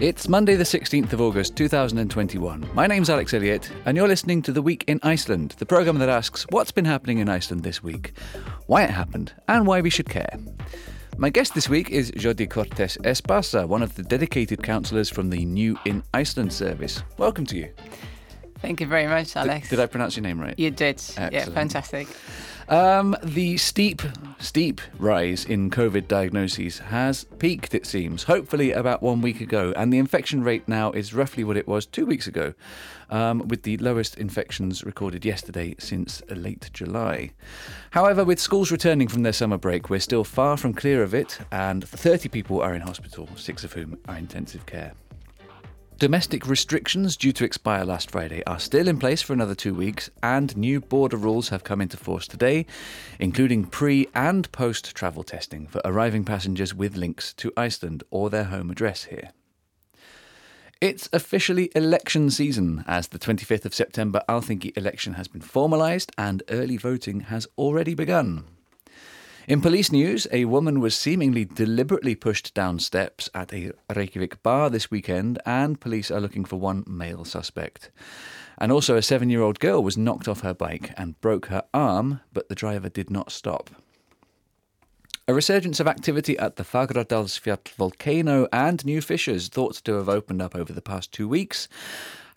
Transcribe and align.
It's 0.00 0.30
Monday, 0.30 0.56
the 0.56 0.64
16th 0.64 1.12
of 1.12 1.20
August, 1.20 1.56
2021. 1.56 2.70
My 2.72 2.86
name's 2.86 3.10
Alex 3.10 3.34
Elliott, 3.34 3.70
and 3.84 3.98
you're 3.98 4.08
listening 4.08 4.40
to 4.40 4.50
The 4.50 4.62
Week 4.62 4.82
in 4.86 4.98
Iceland, 5.02 5.56
the 5.58 5.66
programme 5.66 5.98
that 5.98 6.08
asks 6.08 6.46
what's 6.48 6.70
been 6.70 6.86
happening 6.86 7.18
in 7.18 7.28
Iceland 7.28 7.64
this 7.64 7.82
week, 7.82 8.14
why 8.66 8.82
it 8.82 8.88
happened, 8.88 9.34
and 9.46 9.66
why 9.66 9.82
we 9.82 9.90
should 9.90 10.08
care. 10.08 10.38
My 11.18 11.28
guest 11.28 11.52
this 11.52 11.68
week 11.68 11.90
is 11.90 12.10
Jordi 12.12 12.48
Cortes 12.48 12.96
Espasa, 13.02 13.68
one 13.68 13.82
of 13.82 13.94
the 13.94 14.02
dedicated 14.02 14.62
counsellors 14.62 15.10
from 15.10 15.28
the 15.28 15.44
New 15.44 15.78
in 15.84 16.02
Iceland 16.14 16.54
service. 16.54 17.02
Welcome 17.18 17.44
to 17.46 17.58
you. 17.58 17.70
Thank 18.60 18.80
you 18.80 18.86
very 18.86 19.06
much, 19.06 19.36
Alex. 19.36 19.68
Did, 19.68 19.76
did 19.76 19.82
I 19.82 19.86
pronounce 19.86 20.16
your 20.16 20.22
name 20.22 20.40
right? 20.40 20.58
You 20.58 20.70
did. 20.70 20.96
Excellent. 20.96 21.32
Yeah, 21.34 21.44
fantastic. 21.44 22.08
Um, 22.70 23.16
the 23.24 23.56
steep, 23.56 24.00
steep 24.38 24.80
rise 24.96 25.44
in 25.44 25.70
COVID 25.70 26.06
diagnoses 26.06 26.78
has 26.78 27.24
peaked, 27.40 27.74
it 27.74 27.84
seems, 27.84 28.22
hopefully 28.22 28.70
about 28.70 29.02
one 29.02 29.20
week 29.20 29.40
ago, 29.40 29.72
and 29.76 29.92
the 29.92 29.98
infection 29.98 30.44
rate 30.44 30.68
now 30.68 30.92
is 30.92 31.12
roughly 31.12 31.42
what 31.42 31.56
it 31.56 31.66
was 31.66 31.84
two 31.84 32.06
weeks 32.06 32.28
ago, 32.28 32.54
um, 33.10 33.48
with 33.48 33.64
the 33.64 33.76
lowest 33.78 34.16
infections 34.18 34.84
recorded 34.84 35.24
yesterday 35.24 35.74
since 35.80 36.22
late 36.28 36.70
July. 36.72 37.32
However, 37.90 38.24
with 38.24 38.38
schools 38.38 38.70
returning 38.70 39.08
from 39.08 39.24
their 39.24 39.32
summer 39.32 39.58
break, 39.58 39.90
we're 39.90 39.98
still 39.98 40.22
far 40.22 40.56
from 40.56 40.72
clear 40.72 41.02
of 41.02 41.12
it, 41.12 41.40
and 41.50 41.88
30 41.88 42.28
people 42.28 42.62
are 42.62 42.72
in 42.72 42.82
hospital, 42.82 43.28
six 43.34 43.64
of 43.64 43.72
whom 43.72 43.98
are 44.06 44.16
intensive 44.16 44.64
care. 44.66 44.92
Domestic 46.00 46.48
restrictions 46.48 47.14
due 47.14 47.32
to 47.32 47.44
expire 47.44 47.84
last 47.84 48.10
Friday 48.10 48.42
are 48.46 48.58
still 48.58 48.88
in 48.88 48.98
place 48.98 49.20
for 49.20 49.34
another 49.34 49.54
two 49.54 49.74
weeks, 49.74 50.08
and 50.22 50.56
new 50.56 50.80
border 50.80 51.18
rules 51.18 51.50
have 51.50 51.62
come 51.62 51.82
into 51.82 51.98
force 51.98 52.26
today, 52.26 52.64
including 53.18 53.66
pre 53.66 54.08
and 54.14 54.50
post 54.50 54.94
travel 54.96 55.22
testing 55.22 55.66
for 55.66 55.82
arriving 55.84 56.24
passengers 56.24 56.74
with 56.74 56.96
links 56.96 57.34
to 57.34 57.52
Iceland 57.54 58.02
or 58.10 58.30
their 58.30 58.44
home 58.44 58.70
address 58.70 59.04
here. 59.04 59.32
It's 60.80 61.10
officially 61.12 61.70
election 61.74 62.30
season 62.30 62.82
as 62.86 63.08
the 63.08 63.18
25th 63.18 63.66
of 63.66 63.74
September 63.74 64.22
Alþingi 64.26 64.74
election 64.78 65.12
has 65.14 65.28
been 65.28 65.42
formalised 65.42 66.12
and 66.16 66.42
early 66.48 66.78
voting 66.78 67.20
has 67.28 67.46
already 67.58 67.92
begun. 67.92 68.46
In 69.48 69.60
police 69.60 69.90
news, 69.90 70.26
a 70.32 70.44
woman 70.44 70.80
was 70.80 70.94
seemingly 70.94 71.44
deliberately 71.44 72.14
pushed 72.14 72.52
down 72.54 72.78
steps 72.78 73.30
at 73.34 73.52
a 73.52 73.72
Reykjavik 73.94 74.42
bar 74.42 74.68
this 74.68 74.90
weekend, 74.90 75.40
and 75.46 75.80
police 75.80 76.10
are 76.10 76.20
looking 76.20 76.44
for 76.44 76.56
one 76.56 76.84
male 76.86 77.24
suspect. 77.24 77.90
And 78.58 78.70
also, 78.70 78.96
a 78.96 79.02
seven 79.02 79.30
year 79.30 79.40
old 79.40 79.58
girl 79.58 79.82
was 79.82 79.96
knocked 79.96 80.28
off 80.28 80.40
her 80.40 80.52
bike 80.54 80.92
and 80.96 81.20
broke 81.22 81.46
her 81.46 81.64
arm, 81.72 82.20
but 82.32 82.48
the 82.48 82.54
driver 82.54 82.90
did 82.90 83.10
not 83.10 83.32
stop. 83.32 83.70
A 85.26 85.32
resurgence 85.32 85.80
of 85.80 85.88
activity 85.88 86.38
at 86.38 86.56
the 86.56 86.64
Fagradalsfjall 86.64 87.68
volcano 87.70 88.46
and 88.52 88.84
new 88.84 89.00
fissures 89.00 89.48
thought 89.48 89.76
to 89.84 89.94
have 89.94 90.08
opened 90.08 90.42
up 90.42 90.54
over 90.54 90.72
the 90.72 90.82
past 90.82 91.12
two 91.12 91.28
weeks 91.28 91.68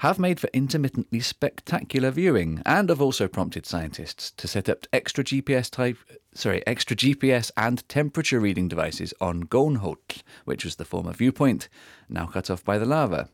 have 0.03 0.19
made 0.19 0.37
for 0.37 0.49
intermittently 0.51 1.21
spectacular 1.21 2.11
viewing 2.11 2.61
and 2.65 2.89
have 2.89 3.01
also 3.01 3.25
prompted 3.25 3.65
scientists 3.65 4.31
to 4.31 4.49
set 4.49 4.67
up 4.67 4.85
extra 4.91 5.23
GPS 5.23 5.71
type 5.71 5.97
sorry, 6.33 6.61
extra 6.67 6.93
GPS 6.93 7.51
and 7.55 7.87
temperature 7.87 8.41
reading 8.41 8.67
devices 8.67 9.13
on 9.21 9.45
Gónhóll, 9.45 10.21
which 10.43 10.65
was 10.65 10.75
the 10.75 10.83
former 10.83 11.13
viewpoint, 11.13 11.69
now 12.09 12.25
cut 12.25 12.49
off 12.49 12.65
by 12.65 12.77
the 12.77 12.85
lava. 12.85 13.29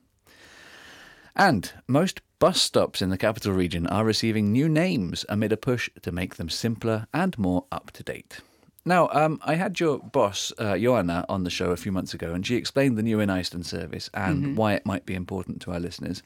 And 1.35 1.73
most 1.87 2.21
bus 2.37 2.61
stops 2.61 3.01
in 3.01 3.09
the 3.09 3.17
capital 3.17 3.51
region 3.53 3.87
are 3.87 4.05
receiving 4.05 4.51
new 4.51 4.69
names 4.69 5.25
amid 5.27 5.51
a 5.51 5.57
push 5.57 5.89
to 6.03 6.11
make 6.11 6.35
them 6.35 6.51
simpler 6.51 7.07
and 7.11 7.35
more 7.39 7.65
up 7.71 7.89
to 7.93 8.03
date. 8.03 8.41
Now, 8.89 9.07
um, 9.11 9.39
I 9.43 9.53
had 9.53 9.79
your 9.79 9.99
boss, 9.99 10.51
uh, 10.57 10.75
Joanna, 10.75 11.23
on 11.29 11.43
the 11.43 11.51
show 11.51 11.69
a 11.69 11.77
few 11.77 11.91
months 11.91 12.15
ago, 12.15 12.33
and 12.33 12.43
she 12.43 12.55
explained 12.55 12.97
the 12.97 13.03
new 13.03 13.19
in 13.19 13.29
Iceland 13.29 13.67
service 13.67 14.09
and 14.15 14.43
mm-hmm. 14.43 14.55
why 14.55 14.73
it 14.73 14.83
might 14.83 15.05
be 15.05 15.13
important 15.13 15.61
to 15.61 15.71
our 15.71 15.79
listeners. 15.79 16.23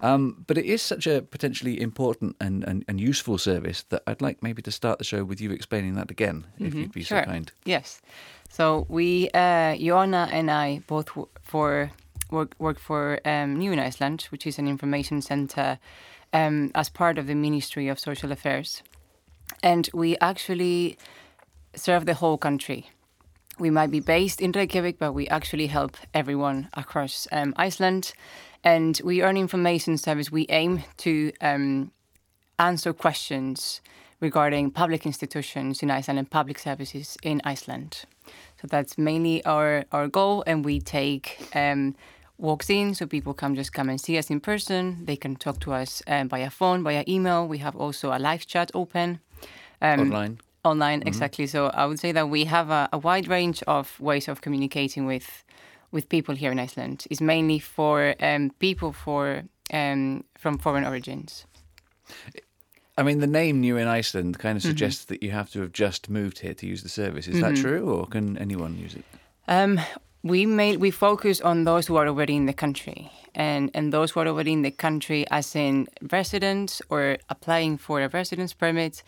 Um, 0.00 0.42
but 0.46 0.56
it 0.56 0.64
is 0.64 0.80
such 0.80 1.06
a 1.06 1.20
potentially 1.20 1.78
important 1.78 2.34
and, 2.40 2.64
and, 2.64 2.86
and, 2.88 2.98
useful 2.98 3.36
service 3.36 3.84
that 3.90 4.02
I'd 4.06 4.22
like 4.22 4.42
maybe 4.42 4.62
to 4.62 4.70
start 4.70 4.96
the 4.96 5.04
show 5.04 5.24
with 5.24 5.42
you 5.42 5.50
explaining 5.50 5.94
that 5.96 6.10
again, 6.10 6.46
mm-hmm. 6.54 6.66
if 6.66 6.74
you'd 6.74 6.92
be 6.92 7.02
sure. 7.02 7.20
so 7.20 7.26
kind. 7.26 7.52
Yes. 7.66 8.00
So 8.48 8.86
we, 8.88 9.28
uh, 9.34 9.76
Joanna 9.76 10.26
and 10.32 10.50
I, 10.50 10.80
both 10.86 11.10
for 11.42 11.90
work 12.30 12.54
work 12.58 12.78
for 12.78 13.20
um, 13.26 13.56
New 13.56 13.72
in 13.72 13.78
Iceland, 13.78 14.22
which 14.30 14.46
is 14.46 14.58
an 14.58 14.68
information 14.68 15.20
center 15.20 15.78
um, 16.32 16.70
as 16.74 16.88
part 16.88 17.18
of 17.18 17.26
the 17.26 17.34
Ministry 17.34 17.88
of 17.88 18.00
Social 18.00 18.32
Affairs, 18.32 18.82
and 19.62 19.90
we 19.92 20.16
actually 20.22 20.96
serve 21.76 22.06
the 22.06 22.14
whole 22.14 22.38
country. 22.38 22.90
We 23.58 23.70
might 23.70 23.90
be 23.90 24.00
based 24.00 24.40
in 24.40 24.52
Reykjavik, 24.52 24.98
but 24.98 25.12
we 25.12 25.28
actually 25.28 25.68
help 25.68 25.96
everyone 26.12 26.68
across 26.74 27.26
um, 27.32 27.54
Iceland. 27.56 28.12
And 28.62 29.00
we 29.04 29.22
are 29.22 29.30
an 29.30 29.36
information 29.36 29.96
service. 29.96 30.30
We 30.30 30.46
aim 30.50 30.82
to 30.98 31.32
um, 31.40 31.92
answer 32.58 32.92
questions 32.92 33.80
regarding 34.20 34.70
public 34.72 35.06
institutions 35.06 35.82
in 35.82 35.90
Iceland 35.90 36.18
and 36.18 36.30
public 36.30 36.58
services 36.58 37.16
in 37.22 37.40
Iceland. 37.44 38.04
So 38.60 38.66
that's 38.68 38.98
mainly 38.98 39.44
our, 39.44 39.84
our 39.92 40.08
goal. 40.08 40.44
And 40.46 40.64
we 40.64 40.80
take 40.80 41.48
um, 41.54 41.94
walks 42.36 42.68
in, 42.68 42.94
so 42.94 43.06
people 43.06 43.32
can 43.32 43.54
just 43.54 43.72
come 43.72 43.88
and 43.88 43.98
see 43.98 44.18
us 44.18 44.28
in 44.28 44.40
person. 44.40 45.04
They 45.04 45.16
can 45.16 45.36
talk 45.36 45.60
to 45.60 45.72
us 45.72 46.02
um, 46.06 46.28
via 46.28 46.50
phone, 46.50 46.82
via 46.82 47.04
email. 47.08 47.48
We 47.48 47.58
have 47.58 47.76
also 47.76 48.12
a 48.12 48.18
live 48.18 48.46
chat 48.46 48.70
open. 48.74 49.20
Um, 49.80 50.00
Online 50.00 50.38
online 50.66 51.00
mm-hmm. 51.00 51.08
exactly 51.08 51.46
so 51.46 51.66
i 51.68 51.84
would 51.86 51.98
say 51.98 52.12
that 52.12 52.28
we 52.28 52.44
have 52.44 52.70
a, 52.70 52.88
a, 52.92 52.98
wide 52.98 53.28
range 53.28 53.62
of 53.66 53.98
ways 54.00 54.28
of 54.28 54.40
communicating 54.40 55.06
with 55.06 55.44
with 55.92 56.08
people 56.08 56.34
here 56.34 56.52
in 56.52 56.58
iceland 56.58 57.04
it's 57.10 57.20
mainly 57.20 57.58
for 57.58 58.14
um, 58.20 58.50
people 58.58 58.92
for 58.92 59.42
um, 59.72 60.24
from 60.38 60.58
foreign 60.58 60.84
origins 60.84 61.46
I 62.98 63.02
mean, 63.02 63.18
the 63.18 63.26
name 63.26 63.60
New 63.60 63.76
in 63.76 63.86
Iceland 63.86 64.38
kind 64.38 64.56
of 64.56 64.62
mm-hmm. 64.62 64.70
suggests 64.70 65.04
mm-hmm. 65.04 65.14
that 65.14 65.22
you 65.22 65.30
have 65.30 65.50
to 65.50 65.60
have 65.60 65.72
just 65.72 66.08
moved 66.08 66.38
here 66.38 66.54
to 66.54 66.66
use 66.66 66.82
the 66.82 66.88
service. 66.88 67.28
Is 67.28 67.36
mm-hmm. 67.36 67.54
that 67.54 67.60
true, 67.60 67.90
or 67.90 68.06
can 68.06 68.38
anyone 68.38 68.78
use 68.78 68.94
it? 68.94 69.04
Um, 69.48 69.80
we 70.22 70.46
made 70.46 70.80
we 70.80 70.90
focus 70.90 71.40
on 71.40 71.64
those 71.64 71.86
who 71.86 71.96
are 71.96 72.08
already 72.08 72.36
in 72.36 72.46
the 72.46 72.54
country, 72.54 73.10
and 73.34 73.70
and 73.74 73.92
those 73.92 74.12
who 74.12 74.20
are 74.20 74.28
already 74.28 74.52
in 74.52 74.62
the 74.62 74.70
country, 74.70 75.26
as 75.30 75.54
in 75.54 75.86
residents 76.10 76.80
or 76.88 77.18
applying 77.28 77.76
for 77.76 78.00
a 78.00 78.08
residence 78.08 78.54
permit, 78.54 79.02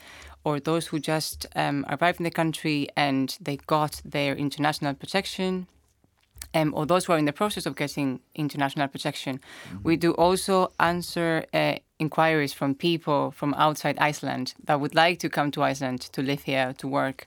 or 0.49 0.59
those 0.59 0.87
who 0.87 0.99
just 0.99 1.47
um, 1.55 1.85
arrived 1.93 2.19
in 2.21 2.25
the 2.25 2.31
country 2.43 2.89
and 2.97 3.37
they 3.47 3.57
got 3.67 4.01
their 4.17 4.33
international 4.35 4.95
protection, 4.95 5.67
um, 6.55 6.73
or 6.75 6.87
those 6.87 7.05
who 7.05 7.13
are 7.13 7.19
in 7.19 7.27
the 7.27 7.39
process 7.43 7.67
of 7.67 7.77
getting 7.77 8.21
international 8.35 8.89
protection. 8.89 9.35
Mm-hmm. 9.39 9.89
We 9.89 9.97
do 9.97 10.13
also 10.13 10.73
answer 10.81 11.45
uh, 11.53 11.75
inquiries 11.99 12.55
from 12.55 12.75
people 12.75 13.31
from 13.33 13.53
outside 13.55 13.97
Iceland 13.99 14.55
that 14.65 14.81
would 14.81 14.95
like 14.95 15.19
to 15.19 15.29
come 15.29 15.51
to 15.51 15.63
Iceland 15.63 16.01
to 16.15 16.23
live 16.23 16.43
here, 16.45 16.73
to 16.79 16.89
work, 16.89 17.27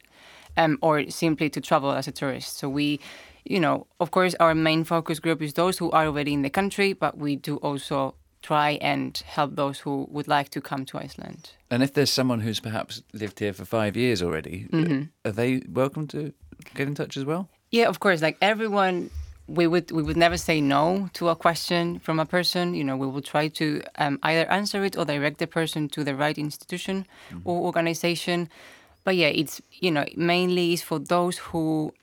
um, 0.58 0.80
or 0.82 1.10
simply 1.10 1.48
to 1.50 1.62
travel 1.62 1.92
as 1.92 2.08
a 2.08 2.12
tourist. 2.12 2.58
So 2.58 2.70
we 2.70 3.00
you 3.44 3.60
know, 3.60 3.88
of 4.00 4.12
course, 4.12 4.36
our 4.40 4.54
main 4.54 4.84
focus 4.84 5.20
group 5.20 5.42
is 5.42 5.54
those 5.54 5.80
who 5.80 5.90
are 5.92 6.06
already 6.06 6.32
in 6.32 6.44
the 6.44 6.50
country, 6.50 6.94
but 6.94 7.18
we 7.18 7.36
do 7.36 7.58
also 7.58 8.14
try 8.42 8.72
and 8.82 9.18
help 9.26 9.56
those 9.56 9.80
who 9.80 10.08
would 10.10 10.28
like 10.28 10.50
to 10.50 10.62
come 10.62 10.86
to 10.86 10.98
Iceland. 10.98 11.52
And 11.70 11.84
if 11.84 11.94
there's 11.94 12.12
someone 12.12 12.42
who's 12.42 12.60
perhaps 12.60 13.04
lived 13.14 13.40
here 13.40 13.54
for 13.54 13.66
five 13.66 13.96
years 13.96 14.22
already, 14.22 14.68
mm-hmm. 14.72 15.04
are 15.28 15.32
they 15.32 15.62
welcome 15.70 16.08
to 16.08 16.34
get 16.74 16.88
in 16.88 16.96
touch 16.96 17.18
as 17.18 17.26
well? 17.26 17.50
Yeah, 17.72 17.88
of 17.88 18.00
course. 18.00 18.22
Like 18.22 18.38
everyone, 18.42 19.10
we 19.48 19.68
would 19.68 19.92
we 19.92 20.04
would 20.04 20.18
never 20.18 20.38
say 20.38 20.60
no 20.62 21.10
to 21.14 21.30
a 21.30 21.36
question 21.36 22.00
from 22.00 22.20
a 22.20 22.26
person. 22.26 22.74
You 22.74 22.84
know, 22.84 22.98
we 22.98 23.08
will 23.08 23.22
try 23.22 23.48
to 23.50 23.82
um, 23.98 24.20
either 24.24 24.50
answer 24.52 24.84
it 24.84 24.98
or 24.98 25.06
direct 25.06 25.38
the 25.38 25.48
person 25.48 25.88
to 25.90 26.04
the 26.04 26.16
right 26.16 26.38
institution 26.38 27.06
mm-hmm. 27.30 27.48
or 27.48 27.62
organization. 27.62 28.50
But 29.04 29.16
yeah, 29.16 29.28
it's 29.28 29.62
you 29.72 29.92
know 29.92 30.06
mainly 30.16 30.74
is 30.74 30.82
for 30.82 31.00
those 31.00 31.38
who 31.38 31.94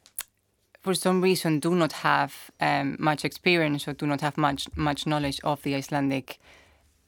for 0.80 0.94
some 0.94 1.20
reason 1.20 1.60
do 1.60 1.74
not 1.74 1.92
have 1.92 2.50
um, 2.60 2.96
much 2.98 3.24
experience 3.24 3.88
or 3.88 3.92
do 3.94 4.06
not 4.06 4.20
have 4.20 4.36
much 4.36 4.68
much 4.76 5.06
knowledge 5.06 5.40
of 5.44 5.62
the 5.62 5.74
Icelandic 5.74 6.38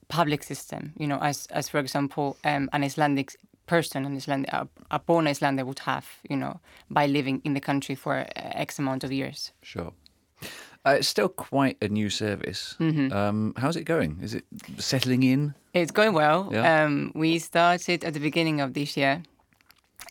public 0.09 0.43
system. 0.43 0.93
You 0.99 1.07
know, 1.07 1.19
as 1.21 1.47
as 1.51 1.69
for 1.69 1.79
example, 1.79 2.37
um, 2.45 2.69
an 2.73 2.85
Icelandic 2.85 3.37
person, 3.67 4.05
an 4.05 4.17
Icelandic, 4.17 4.53
a, 4.53 4.69
a 4.91 4.99
born 4.99 5.27
Icelander 5.29 5.65
would 5.65 5.79
have, 5.81 6.07
you 6.29 6.37
know, 6.37 6.61
by 6.91 7.07
living 7.07 7.41
in 7.45 7.55
the 7.55 7.61
country 7.61 7.95
for 7.95 8.19
uh, 8.19 8.25
X 8.37 8.79
amount 8.79 9.05
of 9.05 9.13
years. 9.13 9.53
Sure. 9.63 9.93
Uh, 10.87 10.97
it's 10.99 11.09
still 11.09 11.29
quite 11.29 11.77
a 11.83 11.89
new 11.89 12.11
service. 12.11 12.75
Mm-hmm. 12.81 13.13
Um, 13.13 13.55
how's 13.57 13.77
it 13.77 13.85
going? 13.85 14.19
Is 14.23 14.35
it 14.35 14.45
settling 14.79 15.23
in? 15.23 15.55
It's 15.75 15.93
going 15.93 16.15
well. 16.15 16.49
Yeah. 16.51 16.85
Um, 16.85 17.13
we 17.15 17.39
started 17.39 18.05
at 18.05 18.15
the 18.15 18.21
beginning 18.21 18.61
of 18.61 18.73
this 18.73 18.97
year, 18.97 19.23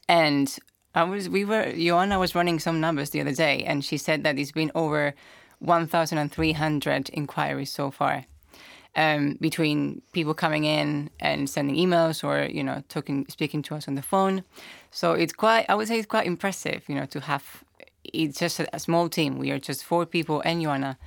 and 0.08 0.60
I 0.96 1.04
was 1.04 1.30
we 1.30 1.46
were 1.46 1.72
Joanna 1.72 2.20
was 2.20 2.36
running 2.36 2.60
some 2.60 2.80
numbers 2.80 3.12
the 3.12 3.22
other 3.22 3.34
day, 3.34 3.64
and 3.64 3.84
she 3.84 3.98
said 3.98 4.24
that 4.24 4.38
it's 4.40 4.52
been 4.52 4.72
over 4.76 5.14
1,300 5.60 7.10
inquiries 7.14 7.72
so 7.72 7.92
far. 7.92 8.26
Um, 8.96 9.38
between 9.40 10.02
people 10.14 10.34
coming 10.34 10.64
in 10.64 11.12
and 11.20 11.48
sending 11.48 11.76
emails 11.76 12.24
or 12.24 12.52
you 12.52 12.64
know 12.64 12.84
talking 12.90 13.28
speaking 13.30 13.62
to 13.64 13.76
us 13.76 13.88
on 13.88 13.94
the 13.94 14.02
phone 14.02 14.44
so 14.90 15.14
it's 15.14 15.32
quite 15.32 15.68
i 15.70 15.76
would 15.76 15.88
say 15.88 16.00
it's 16.00 16.08
quite 16.08 16.26
impressive 16.26 16.84
you 16.90 16.96
know 16.96 17.06
to 17.06 17.20
have 17.20 17.64
it's 18.04 18.40
just 18.40 18.60
a, 18.60 18.80
small 18.80 19.08
team 19.08 19.38
we 19.38 19.52
are 19.52 19.60
just 19.60 19.84
four 19.84 20.08
people 20.08 20.42
and 20.44 20.64
joanna 20.64 20.98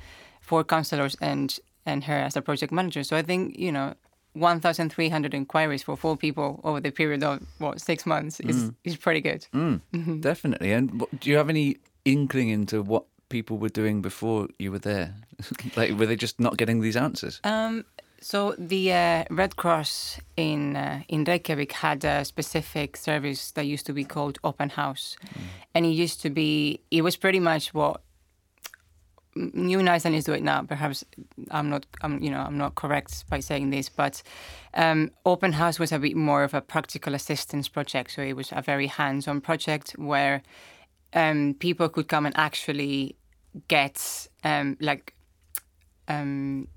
four 0.40 0.62
counselors 0.62 1.17
and 1.20 1.58
and 1.87 2.05
her 2.05 2.14
as 2.14 2.37
a 2.37 2.43
project 2.43 2.73
manager. 2.73 3.02
So 3.02 3.17
I 3.17 3.23
think 3.23 3.58
you 3.58 3.73
know. 3.73 3.94
1,300 4.34 5.34
inquiries 5.34 5.82
for 5.82 5.96
four 5.96 6.17
people 6.17 6.61
over 6.64 6.81
the 6.81 6.90
period 6.90 7.23
of 7.23 7.40
what 7.58 7.81
six 7.81 8.06
months 8.06 8.40
is 8.40 8.70
is 8.84 8.96
pretty 8.96 9.20
good. 9.20 9.46
Mm, 9.55 10.20
Definitely. 10.20 10.73
And 10.73 11.00
what, 11.00 11.20
do 11.20 11.31
you 11.31 11.37
have 11.37 11.49
any 11.50 11.76
inkling 12.05 12.49
into 12.49 12.82
what 12.82 13.05
people 13.29 13.58
were 13.58 13.69
doing 13.69 14.02
before 14.02 14.49
you 14.58 14.73
were 14.73 14.79
there? 14.79 15.14
like, 15.76 15.93
were 15.99 16.06
they 16.06 16.17
just 16.17 16.40
not 16.40 16.56
getting 16.56 16.81
these 16.81 16.96
answers? 16.96 17.40
Um, 17.44 17.84
so 18.20 18.55
the 18.56 18.93
uh, 18.93 19.25
Red 19.31 19.56
Cross 19.56 20.20
in 20.37 20.76
uh, 20.76 21.02
in 21.08 21.25
Reykjavik 21.25 21.73
had 21.73 22.05
a 22.05 22.25
specific 22.25 22.96
service 22.96 23.50
that 23.52 23.67
used 23.67 23.84
to 23.87 23.93
be 23.93 24.05
called 24.05 24.38
Open 24.44 24.70
House, 24.70 25.17
and 25.75 25.84
it 25.84 25.90
used 25.90 26.23
to 26.23 26.31
be 26.31 26.81
it 26.90 27.02
was 27.02 27.17
pretty 27.17 27.40
much 27.40 27.75
what 27.75 28.00
New 29.34 29.81
Iceland 29.81 30.17
is 30.17 30.25
doing 30.25 30.44
now. 30.44 30.62
Perhaps 30.62 31.05
I'm 31.50 31.70
not 31.70 31.87
I'm 32.02 32.23
you 32.23 32.31
know 32.31 32.40
I'm 32.40 32.58
not 32.58 32.75
correct 32.75 33.25
by 33.31 33.40
saying 33.40 33.70
this, 33.70 33.88
but 33.88 34.23
um, 34.75 35.11
Open 35.25 35.52
House 35.52 35.79
was 35.79 35.93
a 35.93 35.99
bit 35.99 36.17
more 36.17 36.44
of 36.44 36.55
a 36.55 36.61
practical 36.61 37.14
assistance 37.14 37.69
project. 37.69 38.12
So 38.12 38.23
it 38.23 38.34
was 38.34 38.52
a 38.52 38.62
very 38.62 38.87
hands-on 38.87 39.40
project 39.40 39.93
where 39.93 40.43
um, 41.14 41.55
people 41.58 41.88
could 41.88 42.08
come 42.08 42.26
and 42.26 42.37
actually 42.37 43.17
get 43.69 44.29
um, 44.44 44.76
like 44.81 45.14
um, 46.08 46.69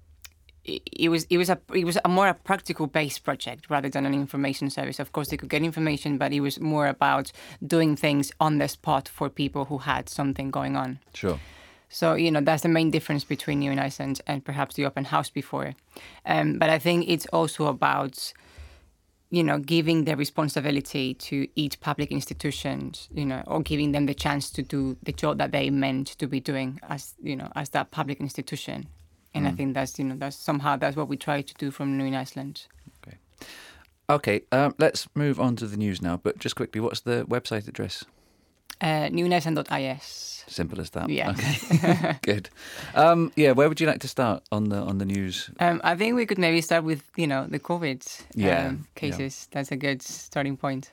it, 0.63 0.81
it 0.91 1.09
was 1.09 1.25
it 1.29 1.37
was 1.37 1.49
a 1.49 1.59
it 1.73 1.85
was 1.85 1.97
a 2.03 2.09
more 2.09 2.27
a 2.27 2.33
practical 2.33 2.87
based 2.87 3.23
project 3.23 3.69
rather 3.69 3.89
than 3.89 4.05
an 4.05 4.13
information 4.13 4.69
service. 4.69 4.99
Of 4.99 5.11
course, 5.11 5.29
they 5.29 5.37
could 5.37 5.49
get 5.49 5.63
information, 5.63 6.17
but 6.17 6.33
it 6.33 6.41
was 6.41 6.59
more 6.59 6.87
about 6.87 7.31
doing 7.65 7.95
things 7.95 8.31
on 8.39 8.57
the 8.57 8.67
spot 8.67 9.07
for 9.07 9.29
people 9.29 9.65
who 9.65 9.79
had 9.79 10.09
something 10.09 10.51
going 10.51 10.75
on. 10.75 10.99
Sure. 11.13 11.39
So 11.95 12.15
you 12.15 12.29
know 12.29 12.41
that's 12.41 12.63
the 12.63 12.67
main 12.67 12.91
difference 12.91 13.23
between 13.23 13.59
New 13.59 13.71
Iceland 13.71 14.19
and 14.27 14.43
perhaps 14.43 14.75
the 14.75 14.85
open 14.85 15.05
house 15.05 15.29
before. 15.29 15.75
Um, 16.25 16.59
but 16.59 16.69
I 16.69 16.77
think 16.77 17.05
it's 17.07 17.25
also 17.27 17.67
about 17.67 18.33
you 19.29 19.41
know 19.41 19.59
giving 19.59 20.03
the 20.03 20.17
responsibility 20.17 21.13
to 21.13 21.47
each 21.55 21.79
public 21.79 22.11
institutions, 22.11 23.07
you 23.13 23.25
know, 23.25 23.43
or 23.47 23.61
giving 23.61 23.93
them 23.93 24.07
the 24.07 24.13
chance 24.13 24.49
to 24.49 24.61
do 24.61 24.97
the 25.03 25.13
job 25.13 25.37
that 25.37 25.53
they 25.53 25.69
meant 25.69 26.07
to 26.17 26.27
be 26.27 26.41
doing 26.41 26.81
as 26.89 27.13
you 27.23 27.37
know 27.37 27.49
as 27.55 27.69
that 27.69 27.91
public 27.91 28.19
institution. 28.19 28.87
And 29.33 29.47
I 29.47 29.51
think 29.51 29.73
that's 29.73 29.97
you 29.97 30.03
know 30.03 30.17
that's 30.17 30.35
somehow 30.35 30.75
that's 30.75 30.97
what 30.97 31.07
we 31.07 31.15
try 31.15 31.43
to 31.43 31.53
do 31.53 31.71
from 31.71 31.97
New 31.97 32.03
in 32.03 32.13
Iceland. 32.13 32.67
Okay. 33.07 33.17
Okay. 34.09 34.41
Um, 34.51 34.75
let's 34.77 35.07
move 35.15 35.39
on 35.39 35.55
to 35.55 35.65
the 35.65 35.77
news 35.77 36.01
now. 36.01 36.17
But 36.17 36.39
just 36.39 36.57
quickly, 36.57 36.81
what's 36.81 37.01
the 37.01 37.25
website 37.29 37.69
address? 37.69 38.03
Uh. 38.81 39.09
Simple 40.47 40.79
as 40.79 40.89
that. 40.91 41.09
Yeah. 41.09 41.31
Okay. 41.31 42.17
Good. 42.21 42.49
Um, 42.93 43.31
yeah. 43.35 43.51
Where 43.53 43.67
would 43.67 43.81
you 43.81 43.87
like 43.87 43.99
to 44.01 44.07
start 44.07 44.43
on 44.51 44.69
the 44.69 44.77
on 44.77 44.99
the 44.99 45.05
news? 45.05 45.49
Um, 45.59 45.81
I 45.83 45.95
think 45.95 46.15
we 46.15 46.25
could 46.25 46.37
maybe 46.37 46.61
start 46.61 46.83
with 46.83 47.01
you 47.17 47.25
know 47.27 47.47
the 47.47 47.59
COVID 47.59 48.05
Yeah, 48.35 48.67
um, 48.67 48.87
cases. 48.95 49.47
That's 49.51 49.71
a 49.71 49.75
good 49.75 50.01
starting 50.03 50.55
point. 50.57 50.91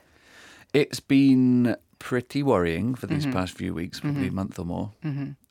It's 0.73 1.00
been 1.00 1.76
pretty 1.99 2.43
worrying 2.43 2.94
for 2.96 3.06
Mm-hmm. 3.06 3.14
these 3.14 3.26
past 3.34 3.52
few 3.56 3.75
weeks, 3.75 4.00
probably 4.00 4.28
a 4.28 4.32
month 4.32 4.58
or 4.58 4.64
more. 4.64 4.90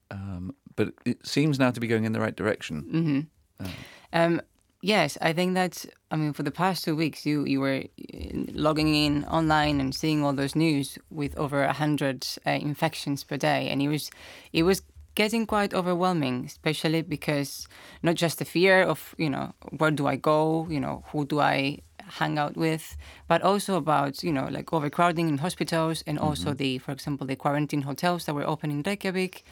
Um, 0.10 0.56
but 0.76 0.94
it 1.06 1.26
seems 1.26 1.60
now 1.60 1.72
to 1.72 1.80
be 1.80 1.88
going 1.88 2.06
in 2.06 2.12
the 2.14 2.20
right 2.20 2.36
direction. 2.36 3.28
Mm-hmm. 3.62 3.68
Um, 4.14 4.42
yes, 4.82 5.18
I 5.22 5.34
think 5.34 5.54
that's. 5.54 5.88
I 6.10 6.16
mean, 6.16 6.34
for 6.34 6.44
the 6.44 6.52
past 6.52 6.84
two 6.84 6.96
weeks, 6.96 7.26
you 7.26 7.46
you 7.46 7.60
were 7.60 7.84
uh, 7.84 8.28
logging 8.54 8.94
in 8.94 9.26
online 9.26 9.80
and 9.80 9.96
seeing 9.96 10.24
all 10.24 10.34
those 10.34 10.56
news 10.56 10.98
with 11.10 11.38
over 11.38 11.64
a 11.64 11.74
hundred 11.74 12.28
uh, 12.46 12.52
infections 12.52 13.24
per 13.24 13.38
day, 13.38 13.70
and 13.70 13.82
it 13.82 13.88
was 13.88 14.12
it 14.52 14.64
was 14.64 14.82
getting 15.16 15.46
quite 15.46 15.74
overwhelming, 15.74 16.46
especially 16.46 17.02
because 17.02 17.68
not 18.02 18.16
just 18.16 18.40
the 18.40 18.46
fear 18.46 18.84
of 18.84 19.16
you 19.18 19.30
know 19.30 19.54
where 19.78 19.92
do 19.92 20.08
I 20.08 20.16
go, 20.16 20.68
you 20.70 20.80
know 20.80 21.04
who 21.08 21.26
do 21.26 21.40
I 21.40 21.80
hang 22.20 22.38
out 22.38 22.58
with, 22.58 22.98
but 23.28 23.42
also 23.42 23.76
about 23.76 24.24
you 24.24 24.32
know 24.32 24.48
like 24.50 24.74
overcrowding 24.74 25.30
in 25.30 25.38
hospitals 25.38 26.04
and 26.08 26.20
also 26.20 26.54
the, 26.54 26.78
for 26.80 26.92
example, 26.92 27.28
the 27.28 27.36
quarantine 27.36 27.84
hotels 27.84 28.26
that 28.26 28.34
were 28.36 28.48
open 28.48 28.72
in 28.72 28.84
Reykjavik. 28.84 29.44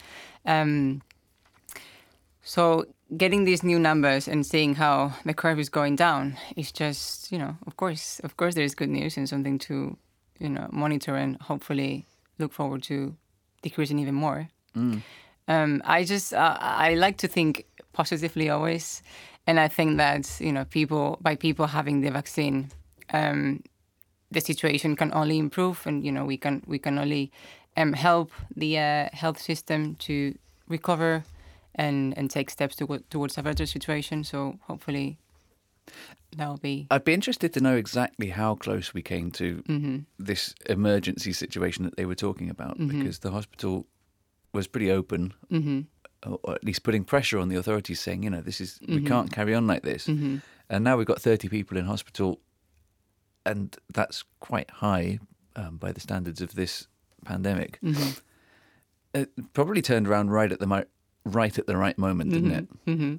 Um, 0.44 1.02
so 2.42 2.86
getting 3.16 3.44
these 3.44 3.62
new 3.62 3.78
numbers 3.78 4.28
and 4.28 4.46
seeing 4.46 4.74
how 4.74 5.12
the 5.24 5.34
curve 5.34 5.58
is 5.58 5.68
going 5.68 5.96
down 5.96 6.36
is 6.56 6.70
just, 6.72 7.32
you 7.32 7.38
know, 7.38 7.56
of 7.66 7.76
course, 7.76 8.20
of 8.20 8.36
course, 8.36 8.54
there 8.54 8.64
is 8.64 8.74
good 8.74 8.88
news 8.88 9.16
and 9.16 9.28
something 9.28 9.58
to, 9.58 9.96
you 10.38 10.48
know, 10.48 10.68
monitor 10.70 11.16
and 11.16 11.36
hopefully 11.40 12.06
look 12.38 12.52
forward 12.52 12.82
to 12.84 13.16
decreasing 13.62 13.98
even 13.98 14.14
more. 14.14 14.48
Um, 15.48 15.82
I 15.84 16.04
just, 16.04 16.32
uh, 16.32 16.56
I 16.60 16.94
like 16.94 17.18
to 17.18 17.28
think 17.28 17.66
positively 17.92 18.48
always, 18.48 19.02
and 19.46 19.58
I 19.58 19.68
think 19.68 19.96
that 19.96 20.40
you 20.40 20.52
know, 20.52 20.64
people 20.64 21.18
by 21.20 21.34
people 21.34 21.66
having 21.66 22.02
the 22.02 22.10
vaccine, 22.10 22.70
um, 23.12 23.62
the 24.30 24.40
situation 24.40 24.94
can 24.94 25.12
only 25.12 25.38
improve, 25.38 25.84
and 25.86 26.04
you 26.04 26.12
know, 26.12 26.24
we 26.24 26.36
can 26.36 26.62
we 26.66 26.78
can 26.78 26.98
only 26.98 27.32
um, 27.76 27.92
help 27.94 28.30
the 28.54 28.78
uh, 28.78 29.08
health 29.12 29.40
system 29.40 29.96
to 29.96 30.38
recover 30.68 31.24
and 31.80 32.18
and 32.18 32.30
take 32.30 32.50
steps 32.50 32.76
to, 32.76 32.84
towards 33.10 33.38
a 33.38 33.42
better 33.42 33.66
situation. 33.66 34.24
So 34.24 34.58
hopefully, 34.68 35.16
that 36.36 36.48
will 36.48 36.62
be. 36.62 36.86
I'd 36.90 37.04
be 37.04 37.14
interested 37.14 37.52
to 37.54 37.60
know 37.60 37.76
exactly 37.76 38.30
how 38.30 38.54
close 38.56 38.94
we 38.94 39.02
came 39.02 39.30
to 39.30 39.46
Mm-hmm. 39.68 39.98
this 40.26 40.54
emergency 40.68 41.32
situation 41.32 41.84
that 41.84 41.96
they 41.96 42.06
were 42.06 42.18
talking 42.26 42.50
about, 42.50 42.76
because 42.78 43.20
the 43.20 43.30
hospital 43.30 43.86
was 44.52 44.68
pretty 44.68 44.90
open, 44.92 45.32
Mm-hmm. 45.50 45.80
or 46.44 46.54
at 46.54 46.64
least 46.64 46.82
putting 46.82 47.04
pressure 47.04 47.40
on 47.42 47.48
the 47.48 47.58
authorities, 47.58 48.00
saying, 48.00 48.22
you 48.24 48.30
know, 48.30 48.42
this 48.42 48.60
is 48.60 48.78
we 48.86 49.02
can't 49.02 49.32
carry 49.32 49.54
on 49.54 49.66
like 49.66 49.82
this. 49.82 50.06
Mm-hmm. 50.06 50.36
And 50.68 50.84
now 50.84 50.96
we've 50.96 51.06
got 51.12 51.22
thirty 51.22 51.48
people 51.48 51.78
in 51.78 51.86
hospital, 51.86 52.40
and 53.44 53.76
that's 53.94 54.24
quite 54.40 54.70
high 54.70 55.18
um, 55.56 55.78
by 55.78 55.92
the 55.92 56.00
standards 56.00 56.40
of 56.42 56.54
this 56.54 56.88
pandemic. 57.24 57.78
Mm-hmm. 57.82 58.10
It 59.12 59.28
probably 59.52 59.82
turned 59.82 60.06
around 60.08 60.30
right 60.30 60.52
at 60.52 60.60
the 60.60 60.66
right 61.24 61.58
at 61.58 61.66
the 61.66 61.76
right 61.76 61.98
moment, 61.98 62.30
didn't 62.32 62.52
it? 62.52 62.66
hmm 62.86 63.14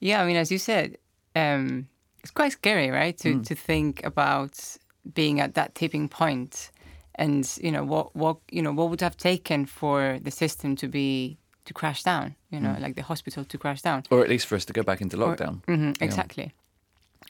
Yeah, 0.00 0.22
I 0.22 0.26
mean, 0.26 0.36
as 0.36 0.50
you 0.50 0.58
said, 0.58 0.96
um, 1.36 1.88
it's 2.22 2.30
quite 2.32 2.52
scary, 2.52 2.90
right? 2.90 3.16
To 3.18 3.42
to 3.42 3.54
think 3.54 4.04
about 4.04 4.78
being 5.14 5.40
at 5.40 5.54
that 5.54 5.74
tipping 5.74 6.08
point, 6.08 6.70
and 7.14 7.44
you 7.62 7.70
know 7.72 7.84
what 7.84 8.14
what 8.14 8.36
you 8.50 8.62
know 8.62 8.72
what 8.72 8.90
would 8.90 9.00
have 9.00 9.16
taken 9.16 9.66
for 9.66 10.18
the 10.22 10.30
system 10.30 10.76
to 10.76 10.88
be 10.88 11.38
to 11.64 11.72
crash 11.74 12.02
down. 12.02 12.34
You 12.50 12.60
know, 12.60 12.76
like 12.80 12.94
the 12.94 13.02
hospital 13.02 13.44
to 13.44 13.58
crash 13.58 13.82
down. 13.82 14.02
Or 14.10 14.22
at 14.22 14.28
least 14.28 14.46
for 14.46 14.56
us 14.56 14.64
to 14.66 14.72
go 14.72 14.82
back 14.82 15.00
into 15.00 15.16
lockdown. 15.16 15.64
hmm 15.66 15.92
exactly. 16.00 16.52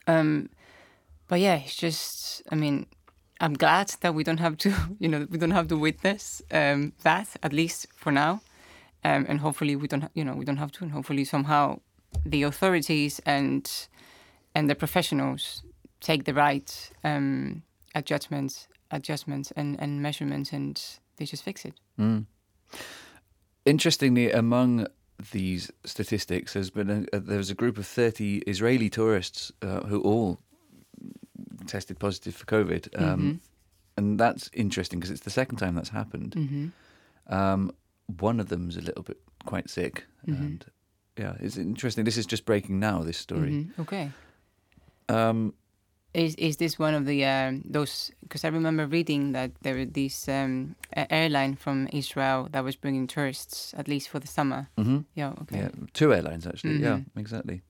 Um, 0.07 0.49
but 1.28 1.40
yeah, 1.40 1.57
it's 1.64 1.76
just. 1.76 2.42
I 2.50 2.54
mean, 2.54 2.87
I'm 3.40 3.54
glad 3.54 3.95
that 4.00 4.14
we 4.14 4.25
don't 4.25 4.40
have 4.40 4.57
to. 4.59 4.73
You 5.00 5.09
know, 5.09 5.26
we 5.31 5.38
don't 5.38 5.52
have 5.52 5.69
to 5.69 5.76
witness 5.76 6.42
um, 6.50 6.92
that 7.02 7.28
at 7.42 7.52
least 7.52 7.87
for 7.97 8.12
now, 8.12 8.40
um, 9.04 9.26
and 9.28 9.40
hopefully 9.40 9.76
we 9.76 9.88
don't. 9.88 10.11
You 10.14 10.25
know, 10.25 10.35
we 10.35 10.44
don't 10.44 10.59
have 10.59 10.73
to, 10.73 10.85
and 10.85 10.92
hopefully 10.92 11.25
somehow 11.25 11.80
the 12.25 12.42
authorities 12.42 13.21
and 13.26 13.71
and 14.54 14.68
the 14.68 14.75
professionals 14.75 15.62
take 16.00 16.25
the 16.25 16.35
right 16.35 16.90
um, 17.04 17.62
adjustments, 17.94 18.68
adjustments 18.90 19.52
and, 19.56 19.80
and 19.80 20.02
measurements, 20.02 20.52
and 20.52 20.82
they 21.16 21.25
just 21.25 21.42
fix 21.42 21.64
it. 21.64 21.75
Mm. 21.99 22.26
Interestingly, 23.64 24.30
among 24.30 24.87
these 25.30 25.71
statistics, 25.85 26.54
there's 26.54 26.71
been 26.71 27.09
a, 27.12 27.21
there 27.21 27.38
was 27.38 27.50
a 27.50 27.54
group 27.54 27.78
of 27.78 27.87
30 27.87 28.38
Israeli 28.38 28.90
tourists 28.90 29.52
uh, 29.62 29.80
who 29.80 30.00
all 30.02 30.40
tested 31.66 31.99
positive 31.99 32.35
for 32.35 32.44
COVID, 32.47 33.00
um, 33.00 33.40
and 33.97 34.18
that's 34.18 34.50
interesting 34.52 34.99
because 34.99 35.11
it's 35.11 35.23
the 35.23 35.30
second 35.30 35.59
time 35.59 35.75
that's 35.75 35.90
happened. 35.90 36.35
Mm-hmm. 36.37 37.32
Um, 37.32 37.73
one 38.06 38.40
of 38.40 38.49
them's 38.49 38.76
a 38.76 38.80
little 38.80 39.02
bit 39.02 39.18
quite 39.44 39.71
sick, 39.71 40.04
and 40.26 40.64
yeah, 41.18 41.35
it's 41.40 41.56
interesting. 41.56 42.04
This 42.04 42.16
is 42.16 42.26
just 42.26 42.44
breaking 42.44 42.78
now. 42.80 43.02
This 43.04 43.18
story. 43.18 43.50
Mhm. 43.50 43.78
Okay. 43.78 44.11
Um, 45.09 45.54
Is 46.14 46.35
is 46.35 46.56
this 46.56 46.78
one 46.78 46.94
of 46.94 47.06
the 47.06 47.25
um, 47.25 47.62
those? 47.73 48.12
Because 48.21 48.44
I 48.44 48.50
remember 48.52 48.87
reading 48.87 49.32
that 49.32 49.50
there 49.62 49.75
were 49.75 49.87
this 49.92 50.28
um, 50.28 50.75
airline 51.11 51.56
from 51.56 51.88
Israel 51.92 52.49
that 52.50 52.64
was 52.64 52.76
bringing 52.76 53.06
tourists 53.09 53.75
at 53.78 53.88
least 53.88 54.09
for 54.11 54.21
the 54.21 54.26
summer. 54.28 54.66
mhm. 54.76 55.04
Yeah. 55.14 55.32
Okay. 55.42 55.59
Yeah, 55.59 55.71
two 55.92 56.12
airlines 56.12 56.47
actually. 56.47 56.82
Yeah, 56.82 56.99
Mhm. 56.99 57.06
exactly. 57.16 57.62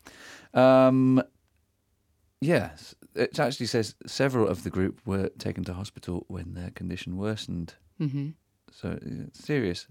Um, 0.54 1.22
yes, 2.40 2.94
it 3.14 3.38
actually 3.38 3.66
says 3.66 3.94
several 4.06 4.48
of 4.48 4.62
the 4.62 4.70
group 4.70 5.00
were 5.06 5.28
taken 5.38 5.64
to 5.64 5.74
hospital 5.74 6.24
when 6.28 6.54
their 6.54 6.70
condition 6.70 7.16
worsened. 7.16 7.74
hmm 7.98 8.30
So 8.70 8.88
uh, 8.88 9.28
serious. 9.32 9.86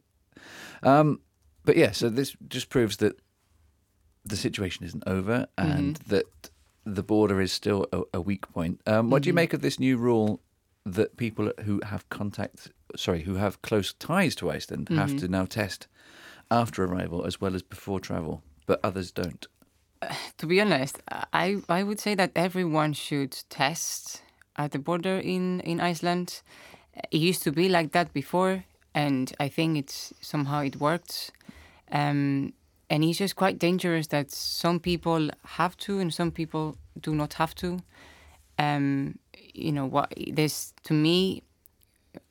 Um, 0.83 1.19
but 1.65 1.75
yeah, 1.77 1.91
so 1.91 2.09
this 2.09 2.35
just 2.47 2.69
proves 2.69 2.97
that 2.97 3.19
the 4.23 4.35
situation 4.35 4.85
isn't 4.85 5.03
over 5.07 5.47
and 5.57 5.95
that 6.07 6.50
the 6.85 7.03
border 7.03 7.41
is 7.41 7.51
still 7.51 7.85
a, 7.91 8.01
a 8.13 8.21
weak 8.21 8.47
point. 8.51 8.81
Um, 8.88 9.09
what 9.09 9.23
do 9.23 9.27
you 9.29 9.33
Mhm. 9.33 9.41
make 9.43 9.53
of 9.53 9.61
this 9.61 9.79
new 9.79 9.97
rule 9.97 10.39
that 10.85 11.17
people 11.17 11.51
who 11.65 11.79
have 11.85 12.07
contact, 12.09 12.71
sorry, 12.95 13.21
who 13.23 13.35
have 13.35 13.61
close 13.61 13.93
ties 13.93 14.35
to 14.35 14.50
Iceland 14.50 14.89
have 14.89 15.11
Mhm. 15.13 15.19
to 15.19 15.27
now 15.27 15.45
test 15.45 15.88
after 16.50 16.83
arrival 16.83 17.25
as 17.25 17.39
well 17.41 17.55
as 17.55 17.61
before 17.63 18.00
travel? 18.00 18.41
but 18.67 18.79
others 18.83 19.11
don't? 19.11 19.47
To 20.38 20.47
be 20.47 20.61
honest, 20.61 21.00
I 21.33 21.61
I 21.69 21.83
would 21.83 22.00
say 22.00 22.15
that 22.15 22.31
everyone 22.35 22.93
should 22.93 23.31
test 23.50 24.21
at 24.55 24.71
the 24.71 24.79
border 24.79 25.19
in 25.19 25.59
in 25.61 25.79
Iceland. 25.91 26.41
It 27.11 27.29
used 27.29 27.43
to 27.43 27.51
be 27.51 27.69
like 27.69 27.91
that 27.91 28.13
before, 28.13 28.63
and 28.93 29.33
I 29.39 29.48
think 29.48 29.77
it's 29.77 30.13
somehow 30.21 30.62
it 30.62 30.79
worked. 30.79 31.31
Um, 31.91 32.53
and 32.89 33.03
it's 33.03 33.19
just 33.19 33.36
quite 33.36 33.57
dangerous 33.57 34.07
that 34.07 34.31
some 34.31 34.79
people 34.79 35.29
have 35.45 35.77
to 35.77 36.00
and 36.00 36.13
some 36.13 36.31
people 36.31 36.77
do 37.00 37.15
not 37.15 37.33
have 37.36 37.55
to. 37.55 37.79
Um, 38.60 39.17
you 39.53 39.71
know 39.71 39.86
what? 39.86 40.13
This 40.31 40.74
to 40.83 40.93
me, 40.93 41.43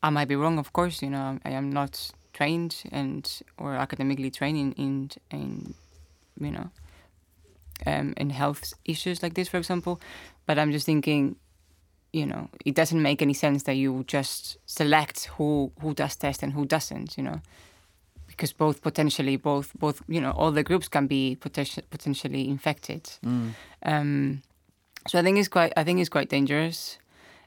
I 0.02 0.10
might 0.10 0.28
be 0.28 0.36
wrong, 0.36 0.58
of 0.58 0.72
course. 0.72 1.02
You 1.02 1.10
know, 1.10 1.38
I 1.44 1.50
am 1.50 1.70
not 1.70 2.10
trained 2.32 2.82
and 2.92 3.42
or 3.58 3.74
academically 3.74 4.30
trained 4.30 4.58
in 4.58 4.72
in, 4.72 5.10
in 5.30 5.74
you 6.38 6.50
know 6.50 6.70
um, 7.86 8.14
in 8.16 8.30
health 8.30 8.72
issues 8.84 9.22
like 9.22 9.34
this, 9.34 9.48
for 9.48 9.58
example. 9.58 10.00
But 10.46 10.58
I'm 10.58 10.72
just 10.72 10.86
thinking, 10.86 11.36
you 12.12 12.26
know, 12.26 12.48
it 12.64 12.74
doesn't 12.74 13.00
make 13.00 13.22
any 13.22 13.34
sense 13.34 13.64
that 13.64 13.74
you 13.74 14.04
just 14.06 14.58
select 14.66 15.26
who 15.36 15.72
who 15.80 15.94
does 15.94 16.16
test 16.16 16.42
and 16.42 16.52
who 16.52 16.64
doesn't. 16.64 17.16
You 17.16 17.24
know, 17.24 17.40
because 18.26 18.52
both 18.52 18.82
potentially 18.82 19.36
both 19.36 19.72
both 19.78 20.02
you 20.08 20.20
know 20.20 20.32
all 20.32 20.52
the 20.52 20.62
groups 20.62 20.88
can 20.88 21.06
be 21.06 21.36
potentially 21.36 21.86
potentially 21.90 22.48
infected. 22.48 23.04
Mm. 23.24 23.50
Um, 23.84 24.42
so 25.08 25.18
I 25.18 25.22
think 25.22 25.38
it's 25.38 25.48
quite 25.48 25.72
I 25.76 25.84
think 25.84 26.00
it's 26.00 26.08
quite 26.08 26.28
dangerous. 26.28 26.98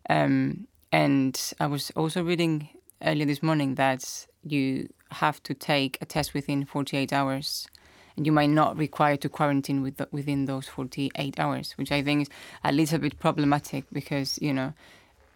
Um, 0.10 0.68
and 0.92 1.40
I 1.60 1.68
was 1.68 1.92
also 1.96 2.24
reading 2.24 2.70
earlier 3.02 3.26
this 3.26 3.42
morning 3.42 3.76
that 3.76 4.28
you 4.44 4.90
have 5.12 5.42
to 5.44 5.54
take 5.54 5.98
a 6.02 6.06
test 6.06 6.34
within 6.34 6.66
48 6.66 7.14
hours 7.14 7.68
and 8.16 8.26
you 8.26 8.32
might 8.32 8.50
not 8.50 8.78
require 8.78 9.18
to 9.18 9.30
quarantine 9.30 9.82
with 9.82 9.98
the, 9.98 10.08
within 10.12 10.46
those 10.46 10.68
48 10.68 11.40
hours, 11.40 11.74
which 11.78 11.92
I 11.92 12.02
think 12.04 12.22
is 12.24 12.30
a 12.64 12.72
little 12.72 13.00
bit 13.00 13.20
problematic 13.20 13.86
because, 13.92 14.38
you 14.42 14.54
know, 14.54 14.74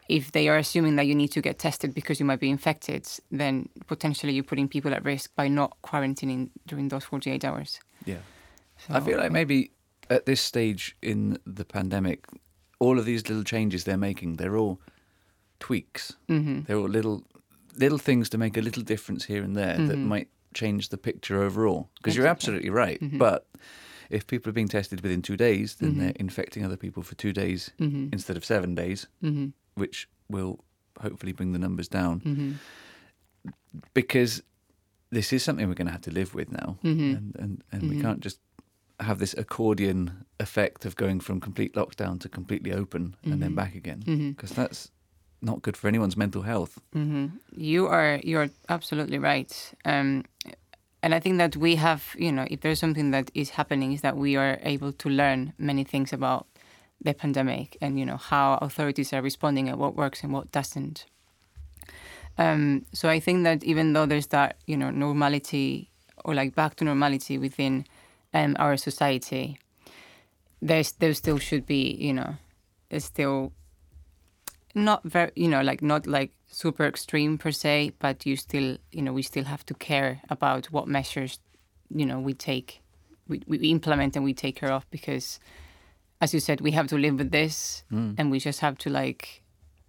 if 0.09 0.31
they 0.31 0.47
are 0.47 0.57
assuming 0.57 0.95
that 0.95 1.05
you 1.05 1.15
need 1.15 1.31
to 1.33 1.41
get 1.41 1.59
tested 1.59 1.93
because 1.93 2.19
you 2.19 2.25
might 2.25 2.39
be 2.39 2.49
infected, 2.49 3.07
then 3.31 3.67
potentially 3.87 4.33
you're 4.33 4.43
putting 4.43 4.67
people 4.67 4.93
at 4.93 5.03
risk 5.03 5.35
by 5.35 5.47
not 5.47 5.75
quarantining 5.83 6.49
during 6.65 6.87
those 6.89 7.03
48 7.03 7.43
hours. 7.43 7.79
Yeah. 8.05 8.19
So, 8.77 8.93
I 8.93 8.99
feel 9.01 9.17
like 9.17 9.31
maybe 9.31 9.71
at 10.09 10.25
this 10.25 10.39
stage 10.39 10.95
in 11.01 11.37
the 11.45 11.65
pandemic, 11.65 12.25
all 12.79 12.97
of 12.99 13.05
these 13.05 13.27
little 13.27 13.43
changes 13.43 13.83
they're 13.83 13.97
making, 13.97 14.35
they're 14.37 14.55
all 14.55 14.79
tweaks. 15.59 16.13
hmm 16.27 16.61
They're 16.67 16.77
all 16.77 16.87
little 16.87 17.23
little 17.75 17.97
things 17.99 18.27
to 18.29 18.37
make 18.39 18.57
a 18.57 18.61
little 18.61 18.81
difference 18.83 19.25
here 19.25 19.43
and 19.43 19.55
there 19.55 19.77
that 19.77 19.97
Mhm. 19.97 20.05
might 20.05 20.27
change 20.53 20.89
the 20.89 20.97
picture 20.97 21.41
overall. 21.41 21.89
Because 21.97 22.15
you're 22.15 22.27
absolutely 22.27 22.69
right. 22.69 22.99
Mhm. 23.01 23.17
But 23.17 23.47
if 24.09 24.25
people 24.27 24.49
are 24.49 24.53
being 24.53 24.67
tested 24.69 25.01
within 25.01 25.21
two 25.21 25.37
days, 25.37 25.75
then 25.75 25.95
Mhm. 25.95 25.97
they're 25.99 26.13
infecting 26.15 26.63
other 26.65 26.77
people 26.77 27.03
for 27.03 27.15
two 27.15 27.33
days 27.33 27.71
hmm 27.77 28.07
instead 28.11 28.37
of 28.37 28.45
seven 28.45 28.73
days, 28.75 29.07
hmm 29.21 29.47
which 29.75 30.07
will 30.29 30.63
hopefully 31.01 31.31
bring 31.33 31.51
the 31.53 31.59
numbers 31.59 31.87
down. 31.87 32.19
hmm 32.21 32.53
Because 33.93 34.43
this 35.09 35.31
is 35.31 35.43
something 35.43 35.67
we're 35.67 35.75
going 35.75 35.87
to 35.87 35.91
have 35.91 36.01
to 36.01 36.11
live 36.11 36.33
with 36.33 36.51
now. 36.51 36.77
hmm 36.81 37.11
And, 37.15 37.35
and, 37.39 37.63
and 37.71 37.89
we 37.89 38.01
can't 38.01 38.19
just 38.19 38.39
have 38.99 39.19
this 39.19 39.33
accordion 39.37 40.25
effect 40.39 40.85
of 40.85 40.95
going 40.95 41.19
from 41.19 41.39
complete 41.39 41.73
lockdown 41.75 42.19
to 42.21 42.29
completely 42.29 42.73
open 42.73 43.15
and 43.23 43.41
then 43.41 43.53
back 43.55 43.75
again. 43.75 44.01
Because 44.35 44.51
that's 44.51 44.91
not 45.41 45.61
good 45.61 45.77
for 45.77 45.87
anyone's 45.87 46.17
mental 46.17 46.41
health. 46.41 46.79
hmm 46.93 47.27
You 47.55 47.87
are 47.87 48.19
you're 48.23 48.49
absolutely 48.69 49.19
right, 49.19 49.73
um, 49.85 50.23
and 51.03 51.13
I 51.13 51.19
think 51.19 51.37
that 51.37 51.55
we 51.55 51.75
have 51.75 52.15
you 52.17 52.31
know 52.31 52.45
if 52.49 52.61
there's 52.61 52.79
something 52.79 53.11
that 53.11 53.31
is 53.33 53.51
happening 53.51 53.93
is 53.93 54.01
that 54.01 54.17
we 54.17 54.35
are 54.35 54.59
able 54.63 54.91
to 54.93 55.09
learn 55.09 55.53
many 55.57 55.83
things 55.83 56.13
about 56.13 56.47
the 57.01 57.13
pandemic 57.13 57.77
and 57.81 57.99
you 57.99 58.05
know 58.05 58.17
how 58.17 58.57
authorities 58.61 59.13
are 59.13 59.21
responding 59.21 59.69
and 59.69 59.79
what 59.79 59.95
works 59.95 60.23
and 60.23 60.33
what 60.33 60.51
doesn't. 60.51 61.05
Um, 62.37 62.85
so 62.93 63.09
I 63.09 63.19
think 63.19 63.43
that 63.43 63.63
even 63.63 63.93
though 63.93 64.05
there's 64.05 64.27
that 64.27 64.57
you 64.65 64.77
know 64.77 64.91
normality 64.91 65.89
or 66.25 66.33
like 66.35 66.55
back 66.55 66.75
to 66.75 66.85
normality 66.85 67.37
within 67.37 67.85
um, 68.33 68.55
our 68.59 68.77
society, 68.77 69.59
there's 70.61 70.91
there 70.93 71.13
still 71.13 71.37
should 71.37 71.65
be 71.65 71.95
you 71.99 72.13
know 72.13 72.35
there's 72.89 73.05
still 73.05 73.51
not 74.77 75.03
very 75.03 75.31
you 75.35 75.47
know 75.47 75.61
like 75.61 75.81
not 75.81 76.05
like 76.07 76.31
super 76.47 76.85
extreme 76.85 77.37
per 77.37 77.51
se 77.51 77.91
but 77.99 78.25
you 78.25 78.35
still 78.35 78.77
you 78.91 79.01
know 79.01 79.11
we 79.11 79.21
still 79.21 79.43
have 79.43 79.65
to 79.65 79.73
care 79.73 80.21
about 80.29 80.67
what 80.67 80.87
measures 80.87 81.39
you 81.89 82.05
know 82.05 82.19
we 82.19 82.33
take 82.33 82.81
we, 83.27 83.41
we 83.47 83.57
implement 83.69 84.15
and 84.15 84.23
we 84.23 84.33
take 84.33 84.55
care 84.55 84.71
of 84.71 84.89
because 84.91 85.39
as 86.21 86.33
you 86.33 86.39
said 86.39 86.61
we 86.61 86.71
have 86.71 86.87
to 86.87 86.97
live 86.97 87.15
with 87.17 87.31
this 87.31 87.83
Mm. 87.91 88.15
and 88.17 88.31
we 88.31 88.39
just 88.39 88.59
have 88.59 88.77
to 88.77 88.89
like 88.89 89.41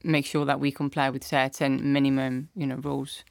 make 0.04 0.24
sure 0.26 0.44
that 0.46 0.60
we 0.60 0.70
comply 0.72 1.10
with 1.10 1.24
certain 1.24 1.92
minimum 1.92 2.48
you 2.56 2.66
know 2.66 2.76
rules 2.76 3.24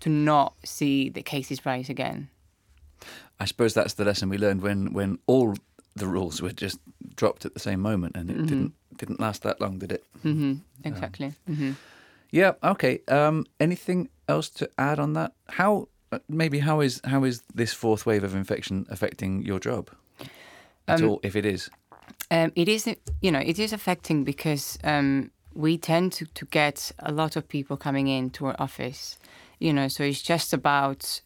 to 0.00 0.08
not 0.10 0.54
see 0.64 1.08
the 1.10 1.22
cases 1.22 1.64
rise 1.66 1.88
again 1.90 2.28
I 3.40 3.44
suppose 3.44 3.72
that's 3.74 3.94
the 3.94 4.04
lesson 4.04 4.28
we 4.28 4.38
learned 4.38 4.62
when, 4.62 4.92
when 4.92 5.18
all 5.26 5.54
the 5.98 6.06
rules 6.06 6.40
were 6.42 6.52
just 6.52 6.78
dropped 7.16 7.44
at 7.44 7.54
the 7.54 7.60
same 7.60 7.80
moment, 7.80 8.16
and 8.16 8.30
it 8.30 8.36
Mhm. 8.36 8.46
didn't 8.48 8.72
didn't 8.96 9.20
last 9.20 9.42
that 9.42 9.60
long, 9.60 9.78
did 9.78 9.92
it? 9.92 10.02
hmm 10.22 10.54
exactly 10.84 11.32
hmm 11.46 11.72
Yeah. 12.30 12.52
Okay. 12.62 13.00
Um, 13.08 13.46
anything 13.60 14.08
else 14.28 14.48
to 14.50 14.68
add 14.76 14.98
on 14.98 15.12
that? 15.14 15.32
How 15.48 15.88
uh, 16.12 16.18
maybe 16.28 16.58
how 16.60 16.80
is 16.82 17.00
how 17.04 17.24
is 17.24 17.42
this 17.54 17.72
fourth 17.74 18.06
wave 18.06 18.24
of 18.24 18.34
infection 18.34 18.86
affecting 18.90 19.42
your 19.42 19.60
job 19.60 19.90
at 20.86 21.00
Um, 21.00 21.08
all, 21.08 21.20
if 21.22 21.34
it 21.36 21.44
is? 21.46 21.70
Um, 22.30 22.52
it 22.54 22.68
is, 22.68 22.86
you 23.22 23.30
know, 23.30 23.40
it 23.40 23.58
is 23.58 23.72
affecting 23.72 24.24
because 24.24 24.78
um, 24.84 25.30
we 25.54 25.78
tend 25.78 26.12
to, 26.12 26.24
to 26.34 26.44
get 26.50 26.92
a 26.98 27.12
lot 27.12 27.36
of 27.36 27.48
people 27.48 27.76
coming 27.76 28.08
into 28.08 28.46
our 28.46 28.56
office, 28.58 29.18
you 29.58 29.72
know, 29.72 29.88
so 29.88 30.02
it's 30.04 30.22
just 30.22 30.52
about 30.52 31.22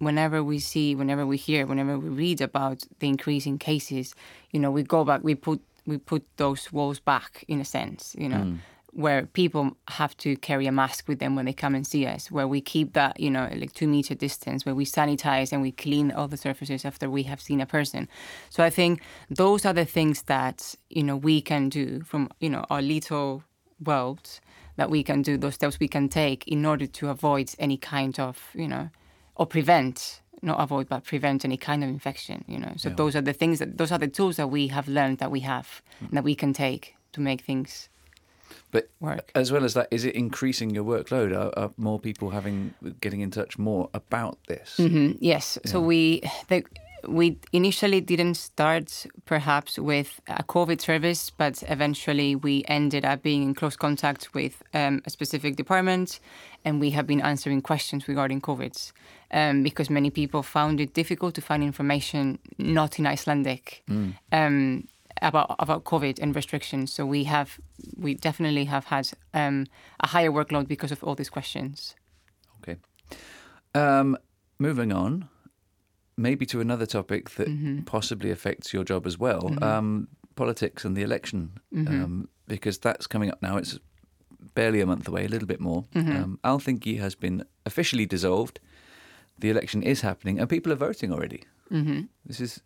whenever 0.00 0.42
we 0.42 0.58
see, 0.58 0.94
whenever 0.94 1.24
we 1.24 1.36
hear, 1.36 1.66
whenever 1.66 1.96
we 1.98 2.08
read 2.08 2.40
about 2.40 2.82
the 2.98 3.08
increasing 3.08 3.58
cases, 3.58 4.14
you 4.50 4.58
know, 4.58 4.70
we 4.70 4.82
go 4.82 5.04
back, 5.04 5.22
we 5.22 5.34
put 5.36 5.60
we 5.86 5.98
put 5.98 6.24
those 6.36 6.72
walls 6.72 6.98
back 6.98 7.44
in 7.48 7.60
a 7.60 7.64
sense, 7.64 8.14
you 8.18 8.28
know, 8.28 8.44
mm. 8.44 8.58
where 8.92 9.26
people 9.26 9.76
have 9.88 10.16
to 10.18 10.36
carry 10.36 10.66
a 10.66 10.72
mask 10.72 11.08
with 11.08 11.18
them 11.18 11.34
when 11.34 11.46
they 11.46 11.52
come 11.52 11.74
and 11.74 11.86
see 11.86 12.06
us, 12.06 12.30
where 12.30 12.46
we 12.46 12.60
keep 12.60 12.92
that, 12.92 13.18
you 13.18 13.30
know, 13.30 13.48
like 13.56 13.72
two 13.72 13.88
meter 13.88 14.14
distance, 14.14 14.66
where 14.66 14.74
we 14.74 14.84
sanitize 14.84 15.52
and 15.52 15.62
we 15.62 15.72
clean 15.72 16.12
all 16.12 16.28
the 16.28 16.36
surfaces 16.36 16.84
after 16.84 17.10
we 17.10 17.22
have 17.24 17.40
seen 17.40 17.60
a 17.60 17.66
person. 17.66 18.08
So 18.50 18.62
I 18.62 18.70
think 18.70 19.00
those 19.30 19.64
are 19.64 19.72
the 19.72 19.86
things 19.86 20.22
that, 20.22 20.74
you 20.90 21.02
know, 21.02 21.16
we 21.16 21.40
can 21.40 21.68
do 21.68 22.00
from, 22.02 22.28
you 22.40 22.50
know, 22.50 22.64
our 22.70 22.82
little 22.82 23.42
world 23.84 24.40
that 24.76 24.90
we 24.90 25.02
can 25.02 25.22
do, 25.22 25.36
those 25.36 25.54
steps 25.54 25.80
we 25.80 25.88
can 25.88 26.08
take 26.08 26.46
in 26.46 26.64
order 26.64 26.86
to 26.86 27.08
avoid 27.08 27.52
any 27.58 27.76
kind 27.76 28.20
of, 28.20 28.50
you 28.54 28.68
know, 28.68 28.90
or 29.40 29.46
prevent, 29.46 30.20
not 30.42 30.60
avoid, 30.60 30.86
but 30.86 31.02
prevent 31.02 31.44
any 31.46 31.56
kind 31.56 31.82
of 31.82 31.88
infection, 31.88 32.44
you 32.46 32.58
know. 32.58 32.74
So 32.76 32.90
Yeah. 32.90 32.96
those 32.96 33.16
are 33.16 33.22
the 33.22 33.32
things 33.32 33.58
that, 33.58 33.78
those 33.78 33.90
are 33.90 33.98
the 33.98 34.12
tools 34.18 34.36
that 34.36 34.48
we 34.48 34.68
have 34.68 34.86
learned 34.86 35.16
that 35.18 35.30
we 35.30 35.40
have, 35.40 35.80
and 35.98 36.10
that 36.16 36.24
we 36.24 36.34
can 36.34 36.52
take 36.52 36.94
to 37.12 37.20
make 37.22 37.40
things 37.40 37.88
But 38.70 38.84
work. 39.00 39.32
as 39.34 39.50
well 39.50 39.64
as 39.64 39.72
that, 39.74 39.88
is 39.90 40.04
it 40.04 40.14
increasing 40.14 40.70
your 40.74 40.84
workload? 40.84 41.30
Are, 41.34 41.50
are 41.58 41.70
more 41.76 41.98
people 41.98 42.30
having 42.30 42.74
getting 43.00 43.20
in 43.22 43.30
touch 43.30 43.58
more 43.58 43.88
about 43.94 44.36
this? 44.46 44.76
hmm 44.76 45.12
Yes. 45.20 45.58
So 45.64 45.80
we 45.80 46.20
the, 46.48 46.62
we 47.06 47.38
initially 47.52 48.00
didn't 48.00 48.34
start 48.34 49.06
perhaps 49.24 49.78
with 49.78 50.20
a 50.26 50.42
COVID 50.42 50.80
service, 50.80 51.30
but 51.30 51.62
eventually 51.68 52.34
we 52.36 52.64
ended 52.68 53.04
up 53.04 53.22
being 53.22 53.42
in 53.42 53.54
close 53.54 53.76
contact 53.76 54.34
with 54.34 54.62
um, 54.74 55.02
a 55.04 55.10
specific 55.10 55.56
department, 55.56 56.20
and 56.64 56.80
we 56.80 56.90
have 56.90 57.06
been 57.06 57.20
answering 57.20 57.62
questions 57.62 58.08
regarding 58.08 58.40
COVID 58.40 58.92
um, 59.32 59.62
because 59.62 59.90
many 59.90 60.10
people 60.10 60.42
found 60.42 60.80
it 60.80 60.94
difficult 60.94 61.34
to 61.34 61.40
find 61.40 61.62
information 61.62 62.38
not 62.58 62.98
in 62.98 63.06
Icelandic. 63.06 63.82
Mm. 63.88 64.14
Um, 64.32 64.88
about 65.22 65.54
about 65.58 65.84
COVID 65.84 66.18
and 66.18 66.34
restrictions, 66.34 66.92
so 66.92 67.04
we 67.04 67.24
have 67.24 67.60
we 67.96 68.14
definitely 68.14 68.64
have 68.64 68.86
had 68.86 69.10
um, 69.34 69.66
a 69.98 70.06
higher 70.06 70.30
workload 70.30 70.66
because 70.66 70.92
of 70.92 71.04
all 71.04 71.14
these 71.14 71.28
questions. 71.28 71.94
Okay. 72.62 72.76
Um, 73.74 74.16
moving 74.58 74.92
on, 74.92 75.28
maybe 76.20 76.44
to 76.46 76.60
another 76.60 76.86
topic 76.86 77.30
that 77.38 77.48
Mhm. 77.48 77.84
possibly 77.86 78.30
affects 78.30 78.72
your 78.74 78.84
job 78.84 79.06
as 79.06 79.16
well 79.18 79.42
Mhm. 79.50 79.62
um, 79.62 80.08
politics 80.36 80.84
and 80.84 80.96
the 80.96 81.02
election, 81.02 81.50
Mhm. 81.72 81.88
um, 81.88 82.28
because 82.46 82.78
that's 82.78 83.06
coming 83.06 83.30
up 83.32 83.40
now. 83.42 83.56
It's 83.56 83.78
barely 84.54 84.80
a 84.80 84.86
month 84.86 85.08
away, 85.08 85.24
a 85.24 85.28
little 85.28 85.48
bit 85.48 85.60
more. 85.60 85.84
Mhm. 85.94 86.16
Um, 86.16 86.38
Althingi 86.42 86.98
has 86.98 87.14
been 87.16 87.44
officially 87.66 88.06
dissolved. 88.06 88.60
The 89.38 89.50
election 89.50 89.82
is 89.82 90.00
happening, 90.02 90.38
and 90.40 90.48
people 90.48 90.72
are 90.72 90.86
voting 90.88 91.12
already. 91.12 91.40
hmm 91.70 92.00
This 92.26 92.40
is 92.40 92.60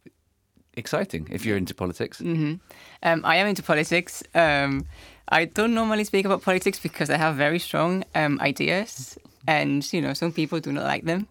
exciting 0.77 1.29
if 1.31 1.45
you're 1.45 1.57
into 1.59 1.75
politics. 1.75 2.19
hmm 2.21 2.55
Um, 3.03 3.21
I 3.25 3.37
am 3.37 3.47
into 3.47 3.63
politics. 3.63 4.23
Um, 4.35 4.87
I 5.29 5.45
don't 5.47 5.75
normally 5.75 6.05
speak 6.05 6.27
about 6.27 6.43
politics 6.43 6.79
because 6.83 7.11
I 7.15 7.17
have 7.19 7.37
very 7.37 7.59
strong 7.59 8.05
um, 8.15 8.39
ideas, 8.41 9.19
and 9.49 9.93
you 9.93 10.01
know 10.03 10.15
some 10.15 10.33
people 10.33 10.61
do 10.61 10.73
not 10.73 10.85
like 10.85 11.05
them. 11.07 11.27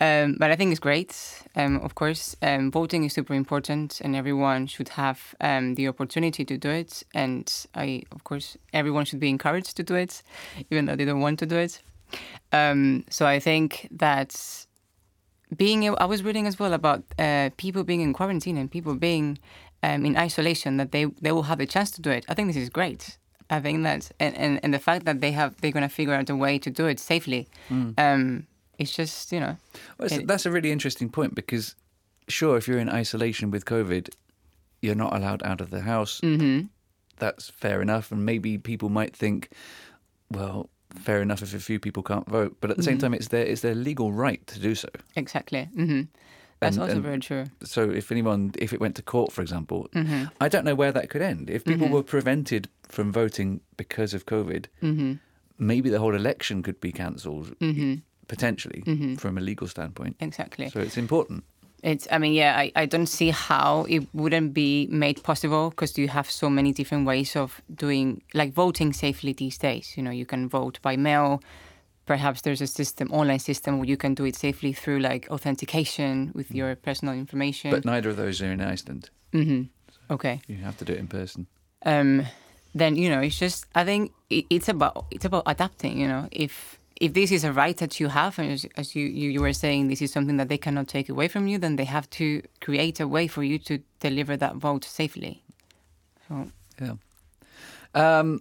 Um, 0.00 0.36
but 0.38 0.50
I 0.50 0.56
think 0.56 0.70
it's 0.70 0.80
great. 0.80 1.42
Um, 1.56 1.80
of 1.82 1.94
course, 1.94 2.36
um, 2.40 2.70
voting 2.70 3.04
is 3.04 3.12
super 3.12 3.34
important, 3.34 4.00
and 4.00 4.14
everyone 4.14 4.66
should 4.68 4.90
have 4.90 5.34
um, 5.40 5.74
the 5.74 5.88
opportunity 5.88 6.44
to 6.44 6.56
do 6.56 6.70
it. 6.70 7.02
And 7.14 7.52
I, 7.74 8.04
of 8.12 8.22
course, 8.22 8.56
everyone 8.72 9.04
should 9.06 9.18
be 9.18 9.28
encouraged 9.28 9.76
to 9.76 9.82
do 9.82 9.96
it, 9.96 10.22
even 10.70 10.84
though 10.84 10.94
they 10.94 11.04
don't 11.04 11.20
want 11.20 11.38
to 11.40 11.46
do 11.46 11.56
it. 11.56 11.82
Um, 12.52 13.04
so 13.10 13.26
I 13.26 13.40
think 13.40 13.88
that 13.90 14.66
being, 15.56 15.88
I 15.98 16.04
was 16.04 16.22
reading 16.22 16.46
as 16.46 16.58
well 16.58 16.74
about 16.74 17.02
uh, 17.18 17.50
people 17.56 17.82
being 17.82 18.00
in 18.00 18.12
quarantine 18.12 18.56
and 18.56 18.70
people 18.70 18.94
being 18.94 19.38
um, 19.82 20.06
in 20.06 20.16
isolation, 20.16 20.76
that 20.76 20.92
they 20.92 21.06
they 21.20 21.32
will 21.32 21.44
have 21.44 21.58
the 21.58 21.66
chance 21.66 21.90
to 21.92 22.02
do 22.02 22.10
it. 22.10 22.24
I 22.28 22.34
think 22.34 22.48
this 22.48 22.56
is 22.56 22.68
great. 22.68 23.18
I 23.50 23.60
think 23.60 23.82
that, 23.84 24.10
and, 24.20 24.36
and, 24.36 24.60
and 24.62 24.74
the 24.74 24.78
fact 24.78 25.06
that 25.06 25.20
they 25.20 25.32
have, 25.32 25.56
they're 25.60 25.72
going 25.72 25.88
to 25.88 25.94
figure 25.94 26.14
out 26.14 26.28
a 26.28 26.36
way 26.36 26.58
to 26.58 26.70
do 26.70 26.86
it 26.86 27.00
safely. 27.00 27.48
Um, 27.96 28.46
it's 28.78 28.94
just, 28.94 29.32
you 29.32 29.40
know, 29.40 29.56
Well, 29.98 30.12
It- 30.12 30.26
that's 30.26 30.46
a 30.46 30.50
really 30.50 30.70
interesting 30.70 31.08
point 31.10 31.34
because, 31.34 31.74
sure, 32.28 32.56
if 32.56 32.66
you're 32.68 32.78
in 32.78 32.88
isolation 32.88 33.50
with 33.50 33.64
COVID, 33.64 34.10
you're 34.80 34.94
not 34.94 35.14
allowed 35.16 35.42
out 35.42 35.60
of 35.60 35.70
the 35.70 35.80
house. 35.82 36.20
hmm 36.20 36.60
That's 37.18 37.50
fair 37.50 37.82
enough. 37.82 38.12
And 38.12 38.24
maybe 38.24 38.58
people 38.58 38.88
might 38.90 39.14
think, 39.16 39.48
well, 40.30 40.70
fair 40.94 41.20
enough 41.20 41.42
if 41.42 41.52
a 41.54 41.58
few 41.58 41.80
people 41.80 42.02
can't 42.02 42.28
vote. 42.28 42.56
But 42.60 42.70
at 42.70 42.76
the 42.76 42.82
same 42.84 42.98
time, 42.98 43.12
it's 43.12 43.28
their, 43.28 43.44
it's 43.44 43.60
their 43.62 43.74
legal 43.74 44.12
right 44.12 44.46
to 44.46 44.60
do 44.60 44.74
so. 44.74 44.88
exactly. 45.16 45.64
hmm 45.74 46.02
That's 46.60 46.76
And- 46.76 46.82
also 46.82 46.94
and- 46.94 47.02
very 47.02 47.18
true. 47.20 47.44
So 47.64 47.90
if 47.90 48.10
anyone, 48.12 48.52
if 48.58 48.72
it 48.72 48.80
went 48.80 48.94
to 48.96 49.02
court, 49.02 49.32
for 49.32 49.42
example, 49.42 49.88
hmm 49.92 50.24
I 50.40 50.48
don't 50.48 50.64
know 50.64 50.74
where 50.74 50.92
that 50.92 51.08
could 51.10 51.22
end. 51.22 51.50
If 51.50 51.64
people 51.64 51.88
Mhm. 51.88 51.92
were 51.92 52.02
prevented 52.02 52.68
from 52.88 53.12
voting 53.12 53.60
because 53.76 54.12
of 54.14 54.26
COVID, 54.26 54.66
hmm 54.80 55.14
maybe 55.60 55.90
the 55.90 55.98
whole 55.98 56.14
election 56.14 56.62
could 56.62 56.80
be 56.80 56.92
cancelled 56.92 57.54
hmm 57.60 57.94
potentially 58.28 58.82
Mhm. 58.86 59.18
from 59.18 59.38
a 59.38 59.40
legal 59.40 59.66
standpoint. 59.68 60.16
Exactly. 60.20 60.68
So 60.70 60.80
it's 60.80 60.96
important. 60.96 61.42
It's. 61.82 62.06
I 62.10 62.18
mean, 62.18 62.32
yeah. 62.34 62.58
I, 62.58 62.72
I 62.82 62.86
don't 62.86 63.06
see 63.08 63.30
how 63.30 63.86
it 63.88 64.02
wouldn't 64.12 64.52
be 64.52 64.88
made 64.90 65.22
possible 65.22 65.70
because 65.70 65.96
you 66.00 66.08
have 66.08 66.28
so 66.30 66.50
many 66.50 66.72
different 66.72 67.06
ways 67.06 67.36
of 67.36 67.60
doing 67.74 68.22
like 68.34 68.52
voting 68.52 68.92
safely 68.92 69.32
these 69.32 69.58
days. 69.58 69.94
You 69.96 70.02
know, 70.02 70.10
you 70.12 70.26
can 70.26 70.48
vote 70.48 70.80
by 70.82 70.96
mail. 70.96 71.40
Perhaps 72.06 72.40
there's 72.40 72.62
a 72.62 72.66
system, 72.66 73.08
online 73.12 73.38
system, 73.38 73.78
where 73.78 73.88
you 73.88 73.96
can 73.96 74.14
do 74.14 74.24
it 74.24 74.34
safely 74.36 74.72
through 74.72 74.98
like 75.12 75.28
authentication 75.30 76.30
with 76.34 76.50
your 76.50 76.74
personal 76.76 77.14
information. 77.14 77.70
But 77.70 77.84
neither 77.84 78.10
of 78.10 78.16
those 78.16 78.40
are 78.42 78.50
in 78.52 78.60
Iceland. 78.60 79.10
hmm 79.32 79.62
Okay. 80.10 80.40
You 80.48 80.56
have 80.64 80.76
to 80.78 80.84
do 80.84 80.92
it 80.94 80.98
in 80.98 81.06
person. 81.06 81.46
um, 81.86 82.22
then 82.74 82.96
you 82.96 83.08
know 83.10 83.20
it's 83.20 83.38
just 83.38 83.66
I 83.74 83.84
think 83.84 84.12
it, 84.30 84.44
it's 84.50 84.68
about 84.68 85.04
it's 85.10 85.24
about 85.24 85.42
adapting. 85.46 86.00
You 86.00 86.08
know, 86.08 86.28
if 86.32 86.78
if 87.00 87.12
this 87.12 87.30
is 87.30 87.44
a 87.44 87.52
right 87.52 87.76
that 87.78 87.98
you 88.00 88.08
have, 88.08 88.38
and 88.38 88.50
as, 88.52 88.66
as 88.76 88.94
you, 88.96 89.06
you 89.06 89.30
you 89.30 89.40
were 89.40 89.52
saying, 89.54 89.88
this 89.88 90.00
is 90.02 90.12
something 90.12 90.36
that 90.38 90.48
they 90.48 90.58
cannot 90.58 90.88
take 90.88 91.08
away 91.08 91.28
from 91.28 91.46
you, 91.46 91.58
then 91.58 91.76
they 91.76 91.84
have 91.86 92.08
to 92.10 92.42
create 92.60 93.00
a 93.00 93.06
way 93.06 93.28
for 93.28 93.42
you 93.42 93.58
to 93.58 93.78
deliver 94.00 94.36
that 94.36 94.56
vote 94.56 94.84
safely. 94.84 95.42
So 96.28 96.50
Yeah. 96.80 96.94
Um, 97.94 98.40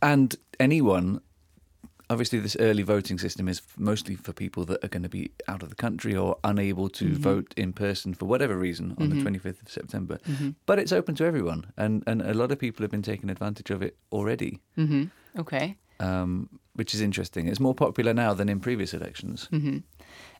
and 0.00 0.34
anyone, 0.60 1.20
obviously, 2.08 2.38
this 2.40 2.56
early 2.60 2.82
voting 2.82 3.18
system 3.18 3.48
is 3.48 3.60
mostly 3.76 4.14
for 4.16 4.32
people 4.32 4.64
that 4.66 4.82
are 4.84 4.88
going 4.88 5.02
to 5.02 5.08
be 5.08 5.30
out 5.48 5.62
of 5.62 5.68
the 5.68 5.74
country 5.74 6.14
or 6.16 6.36
unable 6.44 6.88
to 6.90 7.04
Mhm. 7.10 7.16
vote 7.30 7.54
in 7.56 7.72
person 7.72 8.14
for 8.14 8.26
whatever 8.28 8.56
reason 8.56 8.94
on 8.98 9.08
Mhm. 9.08 9.10
the 9.10 9.22
25th 9.22 9.62
of 9.62 9.68
September. 9.70 10.18
hmm 10.26 10.50
But 10.66 10.78
it's 10.78 10.92
open 10.92 11.14
to 11.16 11.24
everyone, 11.24 11.72
and, 11.76 12.02
and 12.06 12.22
a 12.22 12.34
lot 12.34 12.52
of 12.52 12.58
people 12.58 12.82
have 12.84 12.90
been 12.90 13.02
taking 13.02 13.30
advantage 13.30 13.70
of 13.74 13.82
it 13.82 13.96
already, 14.12 14.60
hmm 14.76 15.04
okay. 15.38 15.76
Um, 16.00 16.48
which 16.74 16.94
is 16.94 17.00
interesting. 17.00 17.48
It's 17.48 17.60
more 17.60 17.74
popular 17.74 18.14
now 18.14 18.34
than 18.34 18.48
in 18.48 18.60
previous 18.60 18.94
elections. 18.94 19.48
hmm 19.50 19.78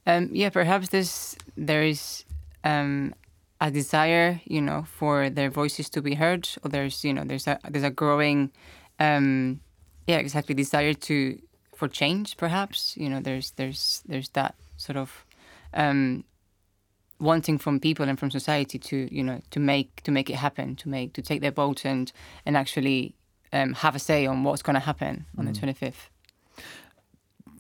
Um, 0.06 0.30
yeah, 0.32 0.50
perhaps 0.50 0.88
this 0.88 1.36
there 1.56 1.82
is 1.82 2.24
um, 2.62 3.12
a 3.60 3.70
desire, 3.70 4.40
you 4.44 4.60
know, 4.60 4.84
for 4.98 5.30
their 5.30 5.50
voices 5.50 5.90
to 5.90 6.02
be 6.02 6.14
heard, 6.14 6.48
or 6.62 6.70
there's 6.70 7.04
you 7.04 7.12
know 7.12 7.24
there's 7.24 7.46
a 7.46 7.58
there's 7.68 7.84
a 7.84 7.90
growing, 7.90 8.50
um, 8.98 9.60
yeah, 10.06 10.18
exactly 10.18 10.54
desire 10.54 10.94
to 10.94 11.38
for 11.74 11.88
change. 11.88 12.36
Perhaps 12.36 12.96
you 12.96 13.08
know 13.08 13.20
there's 13.20 13.52
there's 13.56 14.02
there's 14.08 14.28
that 14.30 14.54
sort 14.76 14.96
of 14.96 15.24
um, 15.74 16.24
wanting 17.18 17.58
from 17.58 17.80
people 17.80 18.08
and 18.08 18.18
from 18.18 18.30
society 18.30 18.78
to 18.78 18.96
you 19.14 19.24
know 19.24 19.40
to 19.50 19.60
make 19.60 20.02
to 20.02 20.10
make 20.12 20.30
it 20.30 20.36
happen, 20.36 20.76
to 20.76 20.88
make 20.88 21.12
to 21.14 21.22
take 21.22 21.40
their 21.40 21.50
vote 21.52 21.84
and 21.84 22.12
and 22.44 22.56
actually 22.56 23.14
um, 23.62 23.72
have 23.74 23.94
a 23.94 23.98
say 23.98 24.26
on 24.26 24.44
what's 24.44 24.62
going 24.62 24.74
to 24.74 24.80
happen 24.90 25.24
on 25.38 25.44
the 25.46 25.52
twenty 25.52 25.72
fifth. 25.74 26.10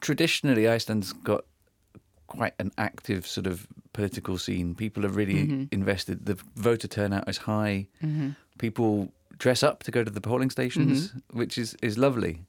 Traditionally, 0.00 0.68
Iceland's 0.68 1.12
got 1.12 1.44
quite 2.26 2.54
an 2.58 2.70
active 2.76 3.26
sort 3.26 3.46
of 3.46 3.66
political 3.92 4.36
scene. 4.38 4.74
People 4.74 5.06
are 5.06 5.08
really 5.20 5.46
Mhm. 5.46 5.68
invested. 5.72 6.26
The 6.26 6.36
voter 6.56 6.88
turnout 6.88 7.28
is 7.28 7.38
high. 7.38 7.86
Mm-hmm. 8.02 8.30
people 8.58 9.12
dress 9.38 9.62
up 9.62 9.82
to 9.82 9.90
go 9.90 10.02
to 10.02 10.10
the 10.10 10.20
polling 10.20 10.48
stations, 10.50 11.08
Mm-hmm. 11.08 11.38
which 11.38 11.58
is 11.58 11.76
is 11.82 11.98
lovely. 11.98 12.46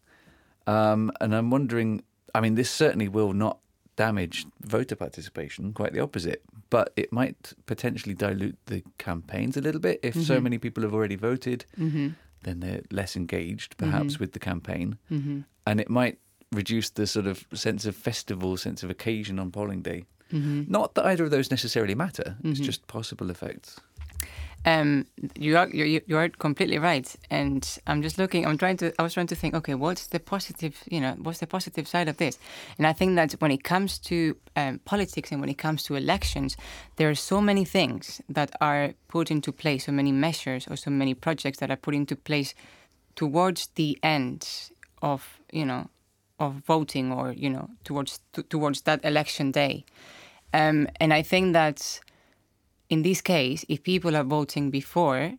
Um, 0.65 1.12
and 1.21 1.36
I'm 1.36 1.49
wondering. 1.49 2.01
I 2.36 2.39
mean, 2.41 2.55
this 2.55 2.69
certainly 2.69 3.07
will 3.10 3.33
not 3.33 3.57
damage 3.95 4.45
voter 4.62 4.95
participation. 4.95 5.73
Quite 5.73 5.91
the 5.93 5.99
opposite. 5.99 6.41
But 6.69 6.93
it 6.95 7.12
might 7.12 7.53
potentially 7.65 8.13
dilute 8.13 8.57
the 8.67 8.83
campaigns 8.97 9.57
a 9.57 9.62
little 9.62 9.81
bit 9.81 9.99
if 10.03 10.13
so 10.15 10.38
Mhm. 10.39 10.43
many 10.43 10.57
people 10.60 10.83
have 10.83 10.93
already 10.93 11.15
voted. 11.15 11.65
Mm-hmm. 12.43 12.50
Then 12.50 12.60
they're 12.60 12.82
less 12.91 13.15
engaged, 13.15 13.78
perhaps, 13.78 14.15
Mhm. 14.15 14.19
with 14.19 14.32
the 14.34 14.39
campaign, 14.39 14.97
Mm-hmm. 15.12 15.41
and 15.65 15.80
it 15.82 15.89
might 15.89 16.19
reduce 16.52 16.89
the 16.91 17.06
sort 17.08 17.28
of 17.28 17.45
sense 17.54 17.86
of 17.86 17.95
festival, 17.95 18.56
sense 18.58 18.84
of 18.84 18.89
occasion 18.89 19.39
on 19.39 19.52
polling 19.52 19.82
day. 19.82 20.04
Mm-hmm. 20.32 20.63
Not 20.71 20.95
that 20.95 21.06
either 21.06 21.23
of 21.26 21.32
those 21.32 21.52
necessarily 21.52 21.95
matter. 21.95 22.38
It's 22.43 22.60
Mhm. 22.60 22.63
just 22.65 22.88
possible 22.88 23.30
effects. 23.30 23.80
Um, 24.67 25.06
you 25.39 25.58
are 25.58 25.69
you 25.69 26.01
you 26.06 26.17
are 26.17 26.27
completely 26.27 26.77
right, 26.77 27.15
and 27.30 27.65
I'm 27.88 28.01
just 28.01 28.17
looking. 28.17 28.45
I'm 28.45 28.58
trying 28.58 28.75
to. 28.77 28.93
I 28.99 29.03
was 29.03 29.13
trying 29.13 29.27
to 29.27 29.36
think. 29.36 29.56
Okay, 29.56 29.75
what's 29.75 30.08
the 30.08 30.19
positive? 30.19 30.75
You 30.91 30.99
know, 30.99 31.15
what's 31.19 31.39
the 31.39 31.47
positive 31.47 31.88
side 31.88 32.10
of 32.10 32.17
this? 32.17 32.38
And 32.77 32.86
I 32.86 32.91
think 32.91 33.15
that 33.15 33.32
when 33.39 33.51
it 33.51 33.63
comes 33.63 33.97
to 33.99 34.36
um, 34.58 34.80
politics 34.84 35.32
and 35.32 35.39
when 35.39 35.49
it 35.49 35.58
comes 35.58 35.84
to 35.84 35.95
elections, 35.95 36.58
there 36.97 37.10
are 37.10 37.15
so 37.15 37.39
many 37.39 37.63
things 37.63 38.19
that 38.27 38.51
are 38.60 38.93
put 39.08 39.32
into 39.32 39.53
place, 39.53 39.86
so 39.86 39.93
many 39.93 40.12
measures 40.12 40.67
or 40.67 40.75
so 40.75 40.91
many 40.91 41.13
projects 41.13 41.60
that 41.60 41.71
are 41.71 41.77
put 41.77 41.95
into 41.95 42.17
place 42.17 42.53
towards 43.15 43.67
the 43.75 43.97
end 44.03 44.69
of 45.01 45.39
you 45.49 45.65
know 45.65 45.88
of 46.39 46.56
voting 46.67 47.13
or 47.13 47.32
you 47.32 47.49
know 47.49 47.69
towards 47.86 48.19
to, 48.34 48.43
towards 48.43 48.82
that 48.82 48.99
election 49.06 49.49
day. 49.51 49.86
Um, 50.53 50.89
and 50.99 51.13
I 51.13 51.21
think 51.21 51.53
that 51.53 52.01
in 52.89 53.02
this 53.02 53.21
case, 53.21 53.65
if 53.67 53.84
people 53.84 54.15
are 54.15 54.23
voting 54.23 54.69
before, 54.69 55.34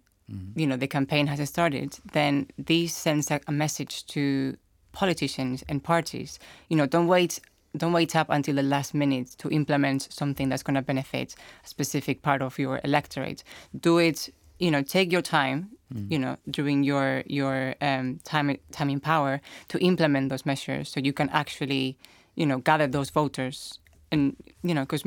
you 0.56 0.66
know, 0.66 0.76
the 0.76 0.86
campaign 0.86 1.26
has 1.26 1.48
started, 1.48 1.98
then 2.12 2.48
this 2.58 2.94
sends 2.94 3.30
a, 3.30 3.40
a 3.46 3.52
message 3.52 4.06
to 4.08 4.56
politicians 4.92 5.64
and 5.68 5.82
parties. 5.82 6.38
You 6.68 6.76
know, 6.76 6.86
don't 6.86 7.06
wait, 7.06 7.40
don't 7.76 7.92
wait 7.94 8.14
up 8.14 8.28
until 8.28 8.56
the 8.56 8.62
last 8.62 8.92
minute 8.92 9.30
to 9.38 9.48
implement 9.48 10.08
something 10.12 10.50
that's 10.50 10.62
going 10.62 10.74
to 10.74 10.82
benefit 10.82 11.34
a 11.64 11.68
specific 11.68 12.20
part 12.20 12.42
of 12.42 12.58
your 12.58 12.80
electorate. 12.84 13.42
Do 13.80 13.98
it. 13.98 14.28
You 14.58 14.70
know, 14.70 14.82
take 14.82 15.12
your 15.12 15.22
time. 15.22 15.70
You 16.10 16.18
know, 16.18 16.36
during 16.50 16.84
your 16.84 17.22
your 17.26 17.74
um, 17.80 18.18
time 18.24 18.58
time 18.72 18.90
in 18.90 19.00
power 19.00 19.40
to 19.68 19.78
implement 19.78 20.28
those 20.28 20.44
measures, 20.44 20.90
so 20.90 21.00
you 21.00 21.14
can 21.14 21.30
actually, 21.30 21.96
you 22.34 22.44
know, 22.44 22.58
gather 22.58 22.86
those 22.86 23.08
voters, 23.08 23.78
and 24.12 24.36
you 24.62 24.74
know, 24.74 24.82
because 24.82 25.04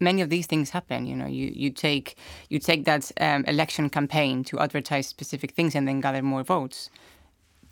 many 0.00 0.22
of 0.22 0.28
these 0.30 0.46
things 0.46 0.70
happen. 0.70 1.06
You 1.06 1.16
know, 1.16 1.26
you, 1.26 1.50
you 1.54 1.70
take 1.70 2.16
you 2.48 2.58
take 2.58 2.84
that 2.84 3.10
um, 3.20 3.44
election 3.46 3.88
campaign 3.90 4.44
to 4.44 4.58
advertise 4.60 5.06
specific 5.06 5.52
things 5.52 5.74
and 5.74 5.86
then 5.88 6.00
gather 6.00 6.22
more 6.22 6.42
votes. 6.44 6.90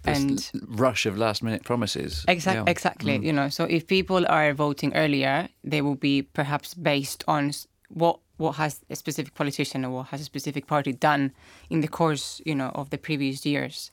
This 0.03 0.19
and 0.19 0.51
rush 0.81 1.07
of 1.07 1.17
last 1.19 1.43
minute 1.43 1.65
promises. 1.65 2.25
exact, 2.29 2.57
Yeah. 2.57 2.65
exactly, 2.71 3.19
Mm. 3.19 3.25
you 3.25 3.33
know, 3.33 3.49
so 3.49 3.65
if 3.65 3.87
people 3.87 4.25
are 4.29 4.53
voting 4.55 4.95
earlier, 4.95 5.49
they 5.65 5.83
will 5.83 5.97
be 5.97 6.23
perhaps 6.23 6.75
based 6.75 7.25
on 7.27 7.53
what 7.89 8.19
what 8.37 8.57
has 8.57 8.81
a 8.91 8.95
specific 8.97 9.35
politician 9.35 9.85
or 9.85 9.91
what 9.91 10.07
has 10.09 10.21
a 10.21 10.25
specific 10.25 10.67
party 10.67 10.93
done 10.93 11.33
in 11.71 11.81
the 11.81 11.89
course, 11.89 12.41
you 12.45 12.55
know, 12.55 12.71
of 12.75 12.91
the 12.91 12.99
previous 12.99 13.47
years 13.47 13.91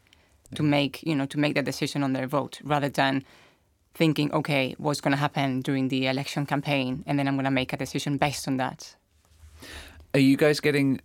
to 0.56 0.62
make 0.62 1.02
you 1.04 1.16
know 1.16 1.26
to 1.26 1.40
make 1.40 1.54
that 1.56 1.66
decision 1.66 2.04
on 2.04 2.14
their 2.14 2.28
vote 2.28 2.60
rather 2.64 2.90
than 2.90 3.24
thinking, 3.96 4.32
okay, 4.34 4.76
what's 4.78 5.02
going 5.02 5.12
to 5.12 5.18
happen 5.18 5.62
during 5.62 5.90
the 5.90 6.08
election 6.08 6.46
campaign, 6.46 7.04
and 7.06 7.18
then 7.20 7.28
I'm 7.28 7.36
going 7.36 7.46
to 7.46 7.52
make 7.52 7.74
a 7.74 7.78
decision 7.78 8.18
based 8.18 8.48
on 8.48 8.58
that. 8.58 8.96
Are 10.14 10.20
you 10.20 10.38
guys 10.38 10.60
getting 10.60 11.00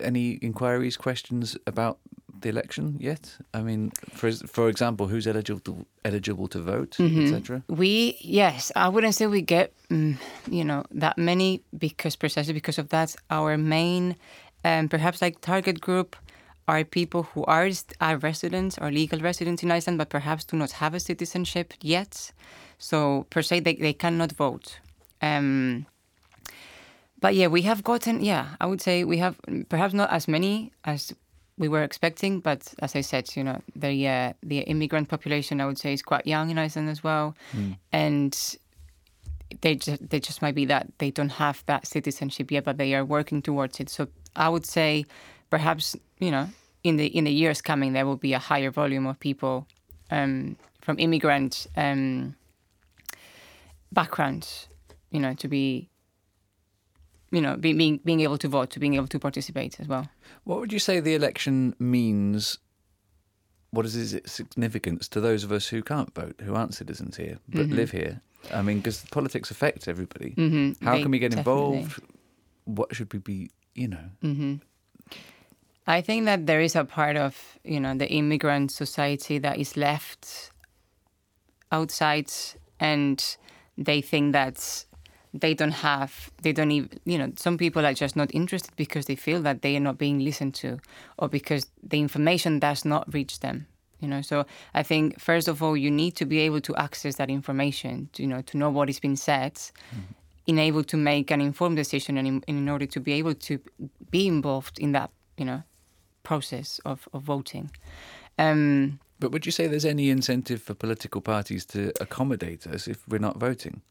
any 0.00 0.32
inquiries, 0.42 0.96
questions 0.96 1.56
about 1.66 1.98
the 2.40 2.48
election 2.48 2.96
yet? 3.00 3.36
I 3.54 3.62
mean, 3.62 3.92
for 4.10 4.30
for 4.32 4.68
example, 4.68 5.06
who's 5.06 5.26
eligible 5.26 5.60
to, 5.60 5.86
eligible 6.04 6.48
to 6.48 6.60
vote, 6.60 6.96
Mhm. 6.98 7.22
etc. 7.22 7.62
We 7.68 8.16
yes, 8.20 8.72
I 8.76 8.88
wouldn't 8.88 9.14
say 9.14 9.26
we 9.26 9.42
get 9.42 9.72
mm, 9.88 10.16
you 10.50 10.64
know 10.64 10.82
that 11.00 11.16
many 11.16 11.62
because 11.78 12.16
precisely 12.16 12.52
because 12.54 12.78
of 12.80 12.88
that, 12.88 13.14
our 13.30 13.56
main 13.56 14.16
um, 14.64 14.88
perhaps 14.88 15.20
like 15.22 15.40
target 15.40 15.80
group 15.80 16.16
are 16.68 16.84
people 16.84 17.24
who 17.24 17.44
are 17.44 17.70
are 18.00 18.16
residents 18.16 18.78
or 18.78 18.90
legal 18.90 19.20
residents 19.20 19.62
in 19.62 19.70
Iceland, 19.70 19.98
but 19.98 20.08
perhaps 20.08 20.44
do 20.44 20.56
not 20.56 20.72
have 20.72 20.94
a 20.94 21.00
citizenship 21.00 21.74
yet. 21.80 22.32
So 22.78 23.26
per 23.30 23.42
se, 23.42 23.60
they, 23.60 23.74
they 23.74 23.92
cannot 23.92 24.32
vote. 24.32 24.78
Um, 25.20 25.86
but 27.20 27.34
yeah, 27.34 27.46
we 27.46 27.62
have 27.62 27.82
gotten. 27.84 28.24
Yeah, 28.24 28.56
I 28.60 28.66
would 28.66 28.80
say 28.80 29.04
we 29.04 29.18
have 29.18 29.36
perhaps 29.68 29.94
not 29.94 30.10
as 30.10 30.26
many 30.26 30.72
as 30.84 31.12
we 31.58 31.68
were 31.68 31.82
expecting, 31.82 32.40
but 32.40 32.74
as 32.80 32.96
I 32.96 33.02
said, 33.02 33.36
you 33.36 33.44
know, 33.44 33.60
the 33.76 34.08
uh, 34.08 34.32
the 34.42 34.58
immigrant 34.60 35.08
population 35.08 35.60
I 35.60 35.66
would 35.66 35.78
say 35.78 35.92
is 35.92 36.02
quite 36.02 36.26
young 36.26 36.50
in 36.50 36.58
Iceland 36.58 36.88
as 36.88 37.04
well, 37.04 37.36
and 37.92 38.56
they 39.60 39.76
just 39.76 40.08
they 40.10 40.18
just 40.18 40.42
might 40.42 40.54
be 40.54 40.64
that 40.66 40.86
they 40.98 41.10
don't 41.10 41.32
have 41.32 41.62
that 41.66 41.86
citizenship 41.86 42.50
yet, 42.50 42.64
but 42.64 42.78
they 42.78 42.94
are 42.94 43.04
working 43.04 43.42
towards 43.42 43.78
it. 43.80 43.88
So 43.88 44.08
I 44.34 44.48
would 44.48 44.66
say 44.66 45.04
perhaps 45.50 45.96
you 46.24 46.30
know 46.30 46.46
in 46.88 46.96
the 46.96 47.06
in 47.18 47.24
the 47.24 47.32
years 47.42 47.60
coming 47.62 47.92
there 47.94 48.06
will 48.06 48.16
be 48.28 48.32
a 48.34 48.38
higher 48.50 48.70
volume 48.70 49.06
of 49.10 49.16
people 49.28 49.66
um, 50.10 50.56
from 50.84 50.98
immigrant 50.98 51.66
um, 51.76 52.34
backgrounds, 53.92 54.68
you 55.10 55.20
know, 55.20 55.34
to 55.34 55.48
be 55.48 55.88
you 57.30 57.40
know 57.40 57.56
be, 57.56 57.72
being 57.72 58.00
being 58.04 58.20
able 58.20 58.38
to 58.38 58.48
vote, 58.48 58.70
to 58.70 58.80
being 58.80 58.94
able 58.94 59.06
to 59.08 59.18
participate 59.18 59.80
as 59.80 59.88
well. 59.88 60.08
What 60.44 60.60
would 60.60 60.72
you 60.72 60.78
say 60.78 61.00
the 61.00 61.14
election 61.14 61.74
means? 61.78 62.58
What 63.70 63.86
is 63.86 64.12
its 64.12 64.30
significance 64.32 65.08
to 65.08 65.20
those 65.20 65.44
of 65.44 65.50
us 65.52 65.68
who 65.68 65.82
can't 65.82 66.14
vote, 66.14 66.40
who 66.44 66.54
aren't 66.54 66.74
citizens 66.74 67.16
here 67.16 67.38
but 67.48 67.68
live 67.70 67.90
here? 67.90 68.20
I 68.52 68.60
mean, 68.60 68.78
because 68.78 69.02
politics 69.10 69.50
affects 69.50 69.88
everybody. 69.88 70.34
Mm-hmm. 70.36 70.84
How 70.84 70.96
They- 70.96 71.02
can 71.02 71.10
we 71.10 71.18
get 71.18 71.30
definitely. 71.30 71.52
involved? 71.78 72.02
What 72.64 72.94
should 72.94 73.10
we 73.14 73.18
be? 73.18 73.50
You 73.74 73.88
know, 73.88 74.04
hmm 74.20 74.54
I 75.86 76.00
think 76.00 76.26
that 76.26 76.46
there 76.46 76.60
is 76.60 76.76
a 76.76 76.84
part 76.84 77.16
of 77.16 77.58
you 77.64 77.80
know 77.80 77.94
the 77.94 78.08
immigrant 78.08 78.70
society 78.70 79.38
that 79.38 79.58
is 79.58 79.76
left 79.76 80.50
outside, 81.70 82.30
and 82.78 83.36
they 83.76 84.00
think 84.00 84.32
that 84.32 84.84
they 85.34 85.54
don't 85.54 85.72
have, 85.72 86.30
they 86.42 86.52
don't 86.52 86.70
even, 86.70 86.90
you 87.06 87.16
know, 87.16 87.32
some 87.36 87.56
people 87.56 87.86
are 87.86 87.94
just 87.94 88.16
not 88.16 88.34
interested 88.34 88.76
because 88.76 89.06
they 89.06 89.16
feel 89.16 89.40
that 89.40 89.62
they 89.62 89.74
are 89.76 89.80
not 89.80 89.96
being 89.96 90.20
listened 90.20 90.54
to, 90.54 90.78
or 91.18 91.28
because 91.28 91.66
the 91.82 91.98
information 91.98 92.58
does 92.58 92.84
not 92.84 93.12
reach 93.12 93.40
them. 93.40 93.66
You 93.98 94.08
know, 94.08 94.20
so 94.20 94.44
I 94.74 94.82
think 94.82 95.20
first 95.20 95.46
of 95.46 95.62
all 95.62 95.76
you 95.76 95.90
need 95.90 96.16
to 96.16 96.26
be 96.26 96.40
able 96.40 96.60
to 96.62 96.76
access 96.76 97.16
that 97.16 97.30
information, 97.30 98.08
to, 98.14 98.22
you 98.22 98.28
know, 98.28 98.42
to 98.42 98.58
know 98.58 98.68
what 98.68 98.90
is 98.90 98.98
being 98.98 99.16
said, 99.16 99.54
mm-hmm. 99.54 100.12
in 100.46 100.58
able 100.58 100.84
to 100.84 100.96
make 100.96 101.30
an 101.30 101.40
informed 101.40 101.76
decision 101.76 102.18
and 102.18 102.26
in, 102.26 102.44
in 102.48 102.68
order 102.68 102.84
to 102.86 103.00
be 103.00 103.12
able 103.12 103.34
to 103.34 103.60
be 104.10 104.26
involved 104.26 104.78
in 104.78 104.92
that 104.92 105.10
you 105.38 105.44
know 105.44 105.62
process 106.22 106.80
of, 106.84 107.08
of 107.12 107.22
voting. 107.22 107.70
Um, 108.38 108.98
but 109.20 109.30
would 109.30 109.46
you 109.46 109.52
say 109.52 109.66
there's 109.66 109.84
any 109.84 110.10
incentive 110.10 110.62
for 110.62 110.74
political 110.74 111.20
parties 111.20 111.64
to 111.66 111.92
accommodate 112.00 112.66
us 112.66 112.88
if 112.88 113.06
we're 113.08 113.18
not 113.18 113.38
voting? 113.38 113.82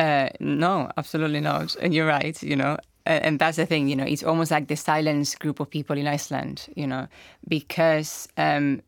uh, 0.00 0.30
no 0.40 0.90
absolutely 0.96 1.40
not. 1.40 1.76
And 1.76 1.94
you're 1.94 2.06
right 2.06 2.42
you 2.42 2.56
know. 2.56 2.78
And, 3.06 3.24
and 3.24 3.38
that's 3.38 3.56
the 3.56 3.66
thing 3.66 3.88
you 3.88 3.96
know 3.96 4.04
it's 4.04 4.22
almost 4.22 4.50
like 4.50 4.68
the 4.68 4.76
silence 4.76 5.34
group 5.34 5.60
of 5.60 5.70
people 5.70 5.96
in 5.96 6.06
iceland 6.06 6.68
you 6.76 6.86
know 6.86 7.06
because 7.48 8.28
um, 8.36 8.82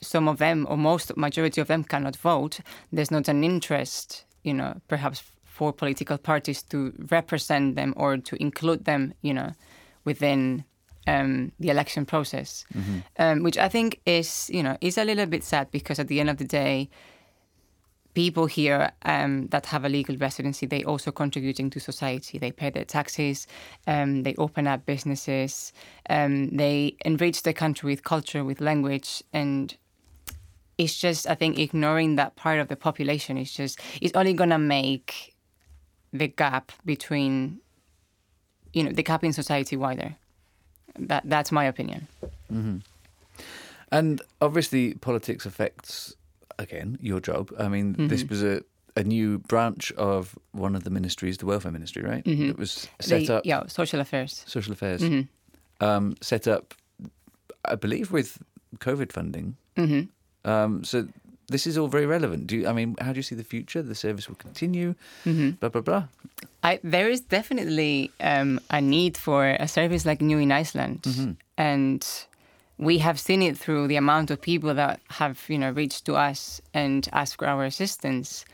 some 0.00 0.28
of 0.28 0.38
them 0.38 0.66
or 0.68 0.76
most 0.76 1.16
majority 1.16 1.60
of 1.60 1.68
them 1.68 1.84
cannot 1.84 2.16
vote. 2.16 2.60
There's 2.92 3.10
not 3.10 3.28
an 3.28 3.44
interest 3.44 4.24
you 4.44 4.54
know 4.54 4.80
perhaps 4.88 5.22
for 5.44 5.72
political 5.72 6.18
parties 6.18 6.62
to 6.62 6.92
represent 7.10 7.76
them 7.76 7.92
or 7.96 8.16
to 8.16 8.36
include 8.40 8.84
them 8.84 9.14
you 9.22 9.34
know 9.34 9.52
within 10.04 10.64
um, 11.06 11.52
the 11.58 11.68
election 11.70 12.06
process 12.06 12.64
um, 13.18 13.42
which 13.42 13.58
i 13.58 13.68
think 13.68 14.00
is 14.06 14.50
you 14.52 14.62
know 14.62 14.76
is 14.80 14.98
a 14.98 15.04
little 15.04 15.26
bit 15.26 15.42
sad 15.44 15.70
because 15.70 15.98
at 15.98 16.08
the 16.08 16.20
end 16.20 16.30
of 16.30 16.36
the 16.36 16.44
day 16.44 16.88
people 18.14 18.46
here 18.46 18.92
um, 19.04 19.46
that 19.48 19.66
have 19.66 19.84
a 19.84 19.88
legal 19.88 20.16
residency, 20.16 20.66
they 20.66 20.84
also 20.84 21.10
contributing 21.10 21.70
to 21.70 21.80
society. 21.80 22.38
They 22.38 22.52
pay 22.52 22.70
their 22.70 22.84
taxes, 22.84 23.46
um, 23.86 24.22
they 24.22 24.34
open 24.36 24.66
up 24.66 24.84
businesses, 24.86 25.72
um, 26.10 26.50
they 26.50 26.96
enrich 27.04 27.42
the 27.42 27.52
country 27.52 27.90
with 27.90 28.04
culture, 28.04 28.44
with 28.44 28.60
language, 28.60 29.22
and 29.32 29.74
it's 30.78 30.98
just 30.98 31.28
I 31.28 31.34
think 31.34 31.58
ignoring 31.58 32.16
that 32.16 32.36
part 32.36 32.58
of 32.58 32.68
the 32.68 32.76
population 32.76 33.36
is 33.36 33.52
just 33.52 33.78
it's 34.00 34.14
only 34.14 34.32
gonna 34.32 34.58
make 34.58 35.34
the 36.12 36.28
gap 36.28 36.72
between 36.84 37.60
you 38.72 38.84
know 38.84 38.92
the 38.92 39.02
gap 39.02 39.24
in 39.24 39.32
society 39.32 39.76
wider. 39.76 40.16
That 40.98 41.22
that's 41.24 41.50
my 41.52 41.64
opinion. 41.64 42.06
And 43.90 44.22
obviously, 44.40 44.94
politics 44.94 45.46
affects 45.46 46.14
again 46.58 46.98
your 47.00 47.20
job. 47.20 47.50
I 47.58 47.68
mean, 47.68 48.08
this 48.08 48.24
was 48.24 48.42
a, 48.42 48.62
a 48.96 49.04
new 49.04 49.38
branch 49.38 49.92
of 49.92 50.38
one 50.52 50.74
of 50.76 50.84
the 50.84 50.90
ministries, 50.90 51.38
the 51.38 51.46
welfare 51.46 51.72
ministry, 51.72 52.02
right? 52.02 52.22
It 52.26 52.58
was 52.58 52.88
set 53.00 53.26
The- 53.26 53.34
up 53.36 53.46
yeah, 53.46 53.66
social 53.66 54.00
affairs. 54.00 54.44
social 54.46 54.72
affairs, 54.72 55.02
um, 55.80 56.14
set 56.20 56.46
up, 56.48 56.74
I 57.64 57.74
believe, 57.74 58.10
with 58.12 58.38
COVID 58.78 59.12
funding. 59.12 59.56
hmm 59.76 60.02
Um, 60.44 60.84
so 60.84 61.06
this 61.52 61.66
is 61.66 61.76
all 61.78 61.88
very 61.88 62.06
relevant. 62.06 62.46
Do 62.48 62.56
you, 62.56 62.68
I 62.68 62.72
mean, 62.72 62.96
how 63.00 63.12
do 63.12 63.18
you 63.18 63.22
see 63.22 63.36
the 63.36 63.44
future? 63.54 63.82
The 63.82 63.94
service 63.94 64.28
will 64.28 64.40
continue. 64.46 64.94
hmm 65.24 65.50
Blah 65.60 65.68
blah 65.70 65.82
blah. 65.82 66.04
I, 66.62 66.80
there 66.82 67.08
is 67.10 67.20
definitely 67.20 68.10
um, 68.20 68.60
a 68.70 68.80
need 68.80 69.16
for 69.16 69.40
a 69.46 69.68
service 69.68 70.04
like 70.06 70.20
New 70.20 70.38
in 70.38 70.50
Iceland, 70.52 71.06
and 71.58 72.06
we 72.78 72.98
have 72.98 73.18
seen 73.20 73.42
it 73.42 73.56
through 73.58 73.86
the 73.88 73.96
amount 73.96 74.30
of 74.30 74.40
people 74.40 74.74
that 74.74 75.00
have 75.20 75.36
you 75.48 75.58
know 75.58 75.70
reached 75.70 76.04
to 76.06 76.14
us 76.16 76.60
and 76.74 77.08
asked 77.12 77.36
for 77.38 77.46
our 77.46 77.64
assistance. 77.64 78.44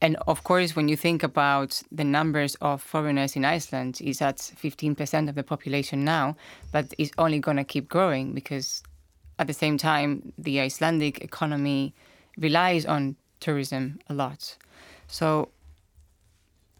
And 0.00 0.16
of 0.26 0.42
course, 0.42 0.74
when 0.74 0.88
you 0.88 0.96
think 0.96 1.22
about 1.22 1.80
the 1.92 2.04
numbers 2.04 2.56
of 2.60 2.82
foreigners 2.82 3.36
in 3.36 3.44
Iceland, 3.44 4.00
is 4.02 4.20
at 4.20 4.38
15% 4.38 5.28
of 5.28 5.36
the 5.36 5.44
population 5.44 6.04
now, 6.04 6.34
but 6.72 6.92
it's 6.98 7.12
only 7.18 7.38
going 7.38 7.56
to 7.58 7.64
keep 7.64 7.88
growing 7.88 8.32
because 8.34 8.82
at 9.38 9.46
the 9.46 9.52
same 9.52 9.78
time, 9.78 10.32
the 10.36 10.60
Icelandic 10.60 11.20
economy 11.20 11.94
relies 12.36 12.86
on 12.86 13.16
tourism 13.40 13.98
a 14.08 14.14
lot. 14.14 14.56
So 15.06 15.48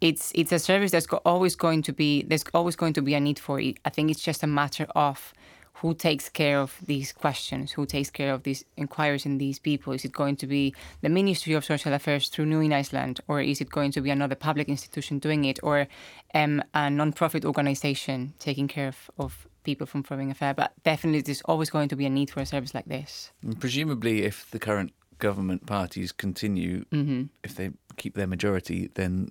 it's 0.01 0.31
it's 0.35 0.51
a 0.51 0.59
service 0.59 0.91
that's 0.91 1.07
always 1.25 1.55
going 1.55 1.81
to 1.83 1.93
be 1.93 2.23
there's 2.23 2.43
always 2.53 2.75
going 2.75 2.93
to 2.93 3.01
be 3.01 3.13
a 3.13 3.19
need 3.19 3.39
for 3.39 3.59
it. 3.59 3.77
I 3.85 3.89
think 3.89 4.11
it's 4.11 4.21
just 4.21 4.43
a 4.43 4.47
matter 4.47 4.87
of 4.95 5.33
who 5.75 5.93
takes 5.93 6.29
care 6.29 6.59
of 6.59 6.77
these 6.85 7.11
questions, 7.11 7.73
who 7.73 7.85
takes 7.85 8.09
care 8.09 8.33
of 8.33 8.43
these 8.43 8.63
inquiries 8.77 9.25
in 9.25 9.37
these 9.37 9.59
people. 9.59 9.91
Is 9.91 10.05
it 10.05 10.13
going 10.13 10.37
to 10.37 10.47
be 10.47 10.73
the 11.01 11.09
Ministry 11.09 11.53
of 11.53 11.65
Social 11.65 11.93
Affairs 11.93 12.29
through 12.29 12.45
New 12.45 12.61
in 12.61 12.71
Iceland, 12.71 13.19
or 13.27 13.41
is 13.41 13.59
it 13.59 13.69
going 13.69 13.91
to 13.91 14.01
be 14.01 14.09
another 14.09 14.35
public 14.35 14.69
institution 14.69 15.19
doing 15.19 15.43
it, 15.43 15.59
or 15.61 15.87
um, 16.33 16.63
a 16.73 16.89
non-profit 16.89 17.43
organization 17.43 18.33
taking 18.39 18.69
care 18.69 18.87
of, 18.87 19.11
of 19.17 19.47
people 19.63 19.85
from 19.85 20.03
Foreign 20.03 20.31
Affairs? 20.31 20.55
But 20.55 20.71
definitely, 20.83 21.21
there's 21.21 21.41
always 21.41 21.69
going 21.69 21.89
to 21.89 21.97
be 21.97 22.05
a 22.05 22.09
need 22.09 22.29
for 22.29 22.39
a 22.39 22.45
service 22.45 22.73
like 22.73 22.85
this. 22.85 23.31
And 23.41 23.59
presumably, 23.59 24.23
if 24.23 24.49
the 24.51 24.59
current 24.59 24.93
government 25.27 25.61
parties 25.65 26.11
continue, 26.25 26.77
hmm 26.91 27.23
if 27.43 27.51
they 27.55 27.69
keep 28.01 28.13
their 28.15 28.27
majority, 28.35 28.89
then 28.93 29.29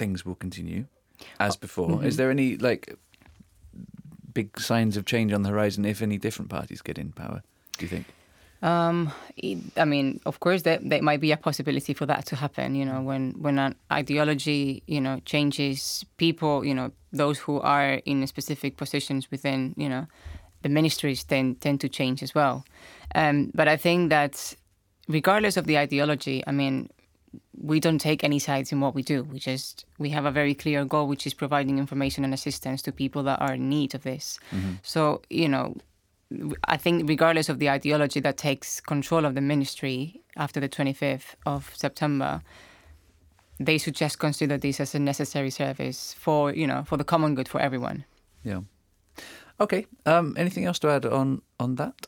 things 0.00 0.24
will 0.26 0.36
continue 0.36 0.84
as 1.38 1.54
Oh, 1.56 1.58
before. 1.60 1.90
mm-hmm. 1.90 2.08
Is 2.08 2.16
there 2.16 2.30
any 2.30 2.56
like 2.68 2.82
big 4.34 4.48
signs 4.60 4.96
of 4.96 5.04
change 5.04 5.32
on 5.36 5.42
the 5.42 5.50
horizon 5.50 5.84
if 5.84 6.02
any 6.02 6.18
different 6.18 6.50
parties 6.50 6.82
get 6.82 6.98
in 6.98 7.12
power? 7.12 7.42
Do 7.78 7.84
you 7.84 7.88
think? 7.88 8.06
Um, 8.62 9.12
I 9.76 9.84
mean, 9.84 10.20
of 10.24 10.38
course, 10.40 10.62
there, 10.62 10.80
there 10.90 11.02
might 11.02 11.20
be 11.20 11.32
a 11.32 11.36
possibility 11.36 11.94
for 11.94 12.06
that 12.06 12.26
to 12.26 12.36
happen. 12.36 12.74
You 12.74 12.84
know, 12.90 13.00
when 13.10 13.34
when 13.44 13.58
an 13.58 13.74
ideology, 13.90 14.82
you 14.86 15.00
know, 15.00 15.20
changes, 15.24 16.04
people, 16.16 16.64
you 16.68 16.74
know, 16.74 16.90
those 17.12 17.38
who 17.46 17.60
are 17.60 18.00
in 18.04 18.26
specific 18.26 18.76
positions 18.76 19.30
within, 19.30 19.74
you 19.76 19.88
know, 19.88 20.06
the 20.62 20.68
ministries 20.68 21.24
tend 21.24 21.60
tend 21.60 21.78
to 21.80 21.88
change 21.88 22.22
as 22.22 22.34
well. 22.34 22.64
Um, 23.14 23.50
but 23.54 23.68
I 23.68 23.76
think 23.76 24.10
that 24.10 24.56
regardless 25.08 25.56
of 25.56 25.66
the 25.66 25.78
ideology, 25.78 26.44
I 26.46 26.52
mean, 26.52 26.90
we 27.60 27.80
don't 27.80 27.98
take 27.98 28.22
any 28.22 28.38
sides 28.38 28.72
in 28.72 28.80
what 28.80 28.94
we 28.94 29.02
do. 29.02 29.24
We 29.24 29.38
just 29.38 29.84
we 29.98 30.10
have 30.10 30.24
a 30.24 30.30
very 30.30 30.54
clear 30.54 30.84
goal, 30.84 31.08
which 31.08 31.26
is 31.26 31.34
providing 31.34 31.78
information 31.78 32.24
and 32.24 32.32
assistance 32.32 32.82
to 32.82 32.92
people 32.92 33.22
that 33.24 33.40
are 33.40 33.54
in 33.54 33.68
need 33.68 33.94
of 33.94 34.02
this. 34.02 34.38
So 34.82 35.22
you 35.28 35.48
know, 35.48 35.76
I 36.64 36.76
think 36.76 37.08
regardless 37.08 37.48
of 37.48 37.58
the 37.58 37.70
ideology 37.70 38.20
that 38.20 38.36
takes 38.36 38.80
control 38.80 39.24
of 39.24 39.34
the 39.34 39.40
ministry 39.40 40.20
after 40.36 40.60
the 40.60 40.68
25th 40.68 41.34
of 41.46 41.72
September, 41.74 42.42
they 43.58 43.78
should 43.78 43.94
just 43.94 44.18
consider 44.18 44.56
this 44.56 44.80
as 44.80 44.94
a 44.94 44.98
necessary 44.98 45.50
service 45.50 46.14
for 46.14 46.52
you 46.54 46.66
know 46.66 46.84
for 46.84 46.96
the 46.96 47.04
common 47.04 47.34
good 47.34 47.48
for 47.48 47.60
everyone. 47.60 48.04
Yeah. 48.44 48.60
Okay. 49.60 49.86
Um, 50.06 50.34
anything 50.38 50.64
else 50.64 50.78
to 50.80 50.88
add 50.88 51.04
on 51.04 51.42
on 51.58 51.74
that? 51.76 52.06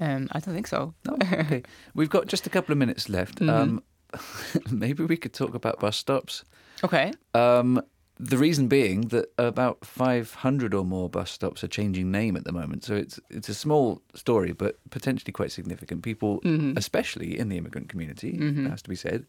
Um, 0.00 0.28
I 0.32 0.40
don't 0.40 0.54
think 0.54 0.66
so. 0.66 0.94
No. 1.06 1.14
Okay. 1.14 1.62
We've 1.94 2.10
got 2.10 2.26
just 2.26 2.46
a 2.46 2.50
couple 2.50 2.72
of 2.72 2.78
minutes 2.78 3.08
left. 3.08 3.38
Mhm. 3.40 3.50
Um, 3.50 3.82
maybe 4.70 5.04
we 5.04 5.16
could 5.16 5.32
talk 5.32 5.54
about 5.54 5.78
bus 5.80 5.96
stops. 5.96 6.44
Okay. 6.82 7.12
Um, 7.34 7.80
the 8.22 8.36
reason 8.36 8.68
being 8.68 9.08
that 9.08 9.26
about 9.38 9.84
500 9.86 10.74
or 10.74 10.84
more 10.84 11.08
bus 11.08 11.30
stops 11.30 11.64
are 11.64 11.68
changing 11.68 12.10
name 12.10 12.36
at 12.36 12.44
the 12.44 12.52
moment. 12.52 12.84
So 12.84 12.94
it's 12.94 13.18
it's 13.30 13.48
a 13.48 13.54
small 13.54 14.02
story, 14.14 14.52
but 14.52 14.76
potentially 14.90 15.32
quite 15.32 15.52
significant. 15.52 16.02
People, 16.02 16.40
Mhm. 16.42 16.76
especially 16.76 17.38
in 17.38 17.48
the 17.48 17.56
immigrant 17.56 17.88
community, 17.88 18.32
Mhm. 18.36 18.66
it 18.66 18.70
has 18.70 18.82
to 18.82 18.90
be 18.90 18.96
said, 18.96 19.26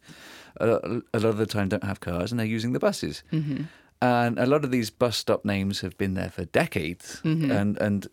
a, 0.60 1.00
a 1.14 1.18
lot 1.20 1.30
of 1.30 1.38
the 1.38 1.46
time 1.46 1.68
don't 1.68 1.84
have 1.84 2.00
cars 2.00 2.30
and 2.32 2.38
they're 2.38 2.54
using 2.56 2.72
the 2.72 2.80
buses. 2.80 3.22
hmm 3.30 3.62
and 4.04 4.36
a 4.36 4.46
lot 4.46 4.64
of 4.64 4.72
these 4.72 4.90
bus 4.90 5.16
stop 5.16 5.44
names 5.44 5.80
have 5.82 5.96
been 5.96 6.14
there 6.14 6.28
for 6.30 6.44
decades 6.46 7.20
and 7.24 7.78
and 7.78 8.08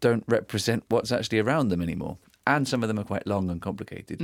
don't 0.00 0.24
represent 0.26 0.84
what's 0.88 1.12
actually 1.12 1.38
around 1.38 1.68
them 1.68 1.82
anymore. 1.82 2.16
And 2.46 2.68
some 2.68 2.82
of 2.82 2.88
them 2.88 2.98
are 2.98 3.04
quite 3.04 3.26
long 3.26 3.50
and 3.50 3.60
complicated. 3.60 4.20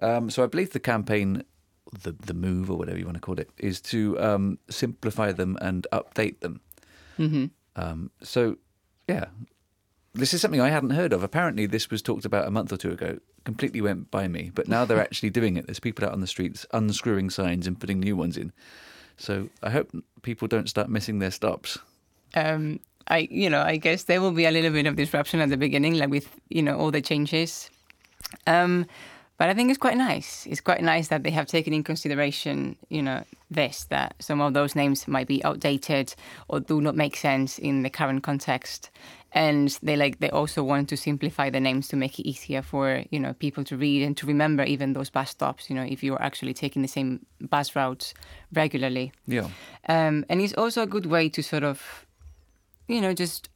Um, 0.00 0.30
so 0.30 0.42
I 0.42 0.46
believe 0.46 0.70
the 0.72 0.80
campaign, 0.80 1.42
the 2.02 2.12
the 2.12 2.34
move 2.34 2.70
or 2.70 2.78
whatever 2.78 2.98
you 2.98 3.04
want 3.04 3.16
to 3.16 3.20
call 3.20 3.38
it, 3.38 3.50
is 3.58 3.80
to 3.92 4.18
um, 4.20 4.58
simplify 4.70 5.32
them 5.32 5.58
and 5.60 5.86
update 5.92 6.40
them. 6.40 6.60
Um, 7.76 8.10
so 8.22 8.56
yeah, 9.06 9.26
this 10.14 10.32
is 10.34 10.40
something 10.40 10.60
I 10.60 10.70
hadn't 10.70 10.90
heard 10.90 11.12
of. 11.12 11.22
Apparently, 11.22 11.66
this 11.66 11.90
was 11.90 12.00
talked 12.02 12.24
about 12.24 12.46
a 12.48 12.50
month 12.50 12.72
or 12.72 12.76
two 12.76 12.90
ago. 12.92 13.18
Completely 13.44 13.80
went 13.80 14.10
by 14.10 14.28
me, 14.28 14.50
but 14.54 14.68
now 14.68 14.84
they're 14.84 15.00
actually 15.08 15.30
doing 15.30 15.56
it. 15.56 15.66
There's 15.66 15.80
people 15.80 16.04
out 16.06 16.12
on 16.12 16.20
the 16.20 16.26
streets 16.26 16.66
unscrewing 16.72 17.30
signs 17.30 17.66
and 17.66 17.78
putting 17.78 18.00
new 18.00 18.16
ones 18.16 18.36
in. 18.36 18.52
So 19.16 19.48
I 19.62 19.70
hope 19.70 19.90
people 20.22 20.48
don't 20.48 20.68
start 20.68 20.88
missing 20.88 21.18
their 21.18 21.30
stops. 21.30 21.78
um, 22.34 22.80
I, 23.08 23.28
you 23.30 23.50
know, 23.50 23.62
I 23.62 23.76
guess 23.76 24.04
there 24.04 24.20
will 24.20 24.32
be 24.32 24.44
a 24.44 24.50
little 24.50 24.70
bit 24.70 24.86
of 24.86 24.96
disruption 24.96 25.40
at 25.40 25.48
the 25.48 25.56
beginning, 25.56 25.98
like 25.98 26.10
with, 26.10 26.28
you 26.48 26.62
know, 26.62 26.76
all 26.78 26.90
the 26.90 27.00
changes. 27.00 27.70
Um, 28.46 28.86
but 29.38 29.48
I 29.48 29.54
think 29.54 29.70
it's 29.70 29.78
quite 29.78 29.96
nice. 29.96 30.46
It's 30.46 30.60
quite 30.60 30.82
nice 30.82 31.08
that 31.08 31.22
they 31.22 31.30
have 31.30 31.46
taken 31.46 31.72
in 31.72 31.84
consideration, 31.84 32.76
you 32.88 33.00
know, 33.02 33.22
this 33.50 33.84
that 33.84 34.16
some 34.18 34.40
of 34.40 34.52
those 34.52 34.74
names 34.74 35.06
might 35.06 35.28
be 35.28 35.42
outdated 35.44 36.14
or 36.48 36.60
do 36.60 36.80
not 36.80 36.96
make 36.96 37.16
sense 37.16 37.56
in 37.56 37.82
the 37.82 37.88
current 37.88 38.24
context, 38.24 38.90
and 39.32 39.78
they 39.80 39.96
like 39.96 40.18
they 40.18 40.30
also 40.30 40.64
want 40.64 40.88
to 40.88 40.96
simplify 40.96 41.50
the 41.50 41.60
names 41.60 41.86
to 41.88 41.96
make 41.96 42.18
it 42.18 42.28
easier 42.28 42.62
for 42.62 43.04
you 43.10 43.20
know 43.20 43.32
people 43.34 43.62
to 43.64 43.76
read 43.76 44.02
and 44.02 44.16
to 44.16 44.26
remember 44.26 44.64
even 44.64 44.92
those 44.92 45.08
bus 45.08 45.30
stops. 45.30 45.70
You 45.70 45.76
know, 45.76 45.84
if 45.84 46.02
you're 46.02 46.20
actually 46.20 46.52
taking 46.52 46.82
the 46.82 46.88
same 46.88 47.24
bus 47.40 47.76
routes 47.76 48.14
regularly. 48.52 49.12
Yeah. 49.28 49.48
Um, 49.88 50.24
and 50.28 50.40
it's 50.40 50.54
also 50.54 50.82
a 50.82 50.86
good 50.86 51.06
way 51.06 51.28
to 51.28 51.42
sort 51.42 51.62
of, 51.62 52.06
you 52.88 53.00
know, 53.00 53.14
just 53.14 53.48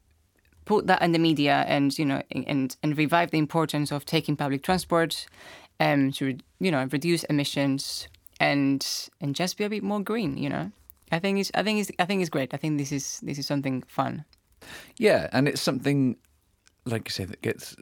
put 0.64 0.86
that 0.86 1.02
in 1.02 1.12
the 1.12 1.18
media 1.18 1.64
and 1.66 1.98
you 1.98 2.04
know 2.04 2.22
and 2.30 2.76
and 2.82 2.96
revive 2.96 3.30
the 3.30 3.38
importance 3.38 3.90
of 3.90 4.04
taking 4.04 4.36
public 4.36 4.62
transport, 4.62 5.26
um, 5.80 6.12
to 6.12 6.38
you 6.60 6.70
know 6.70 6.88
reduce 6.92 7.24
emissions 7.24 8.08
and 8.38 9.10
and 9.20 9.34
just 9.34 9.58
be 9.58 9.64
a 9.64 9.68
bit 9.70 9.82
more 9.82 10.00
green. 10.00 10.36
You 10.36 10.50
know, 10.50 10.70
I 11.10 11.18
think 11.18 11.38
it's 11.38 11.50
I 11.54 11.62
think 11.62 11.80
it's 11.80 11.90
I 11.98 12.04
think 12.04 12.20
it's 12.20 12.30
great. 12.30 12.54
I 12.54 12.58
think 12.58 12.78
this 12.78 12.92
is 12.92 13.20
this 13.22 13.38
is 13.38 13.46
something 13.46 13.82
fun. 13.88 14.24
Yeah, 14.98 15.28
and 15.32 15.48
it's 15.48 15.60
something 15.60 16.16
like 16.84 17.08
you 17.08 17.10
say 17.12 17.24
that 17.24 17.42
gets 17.42 17.76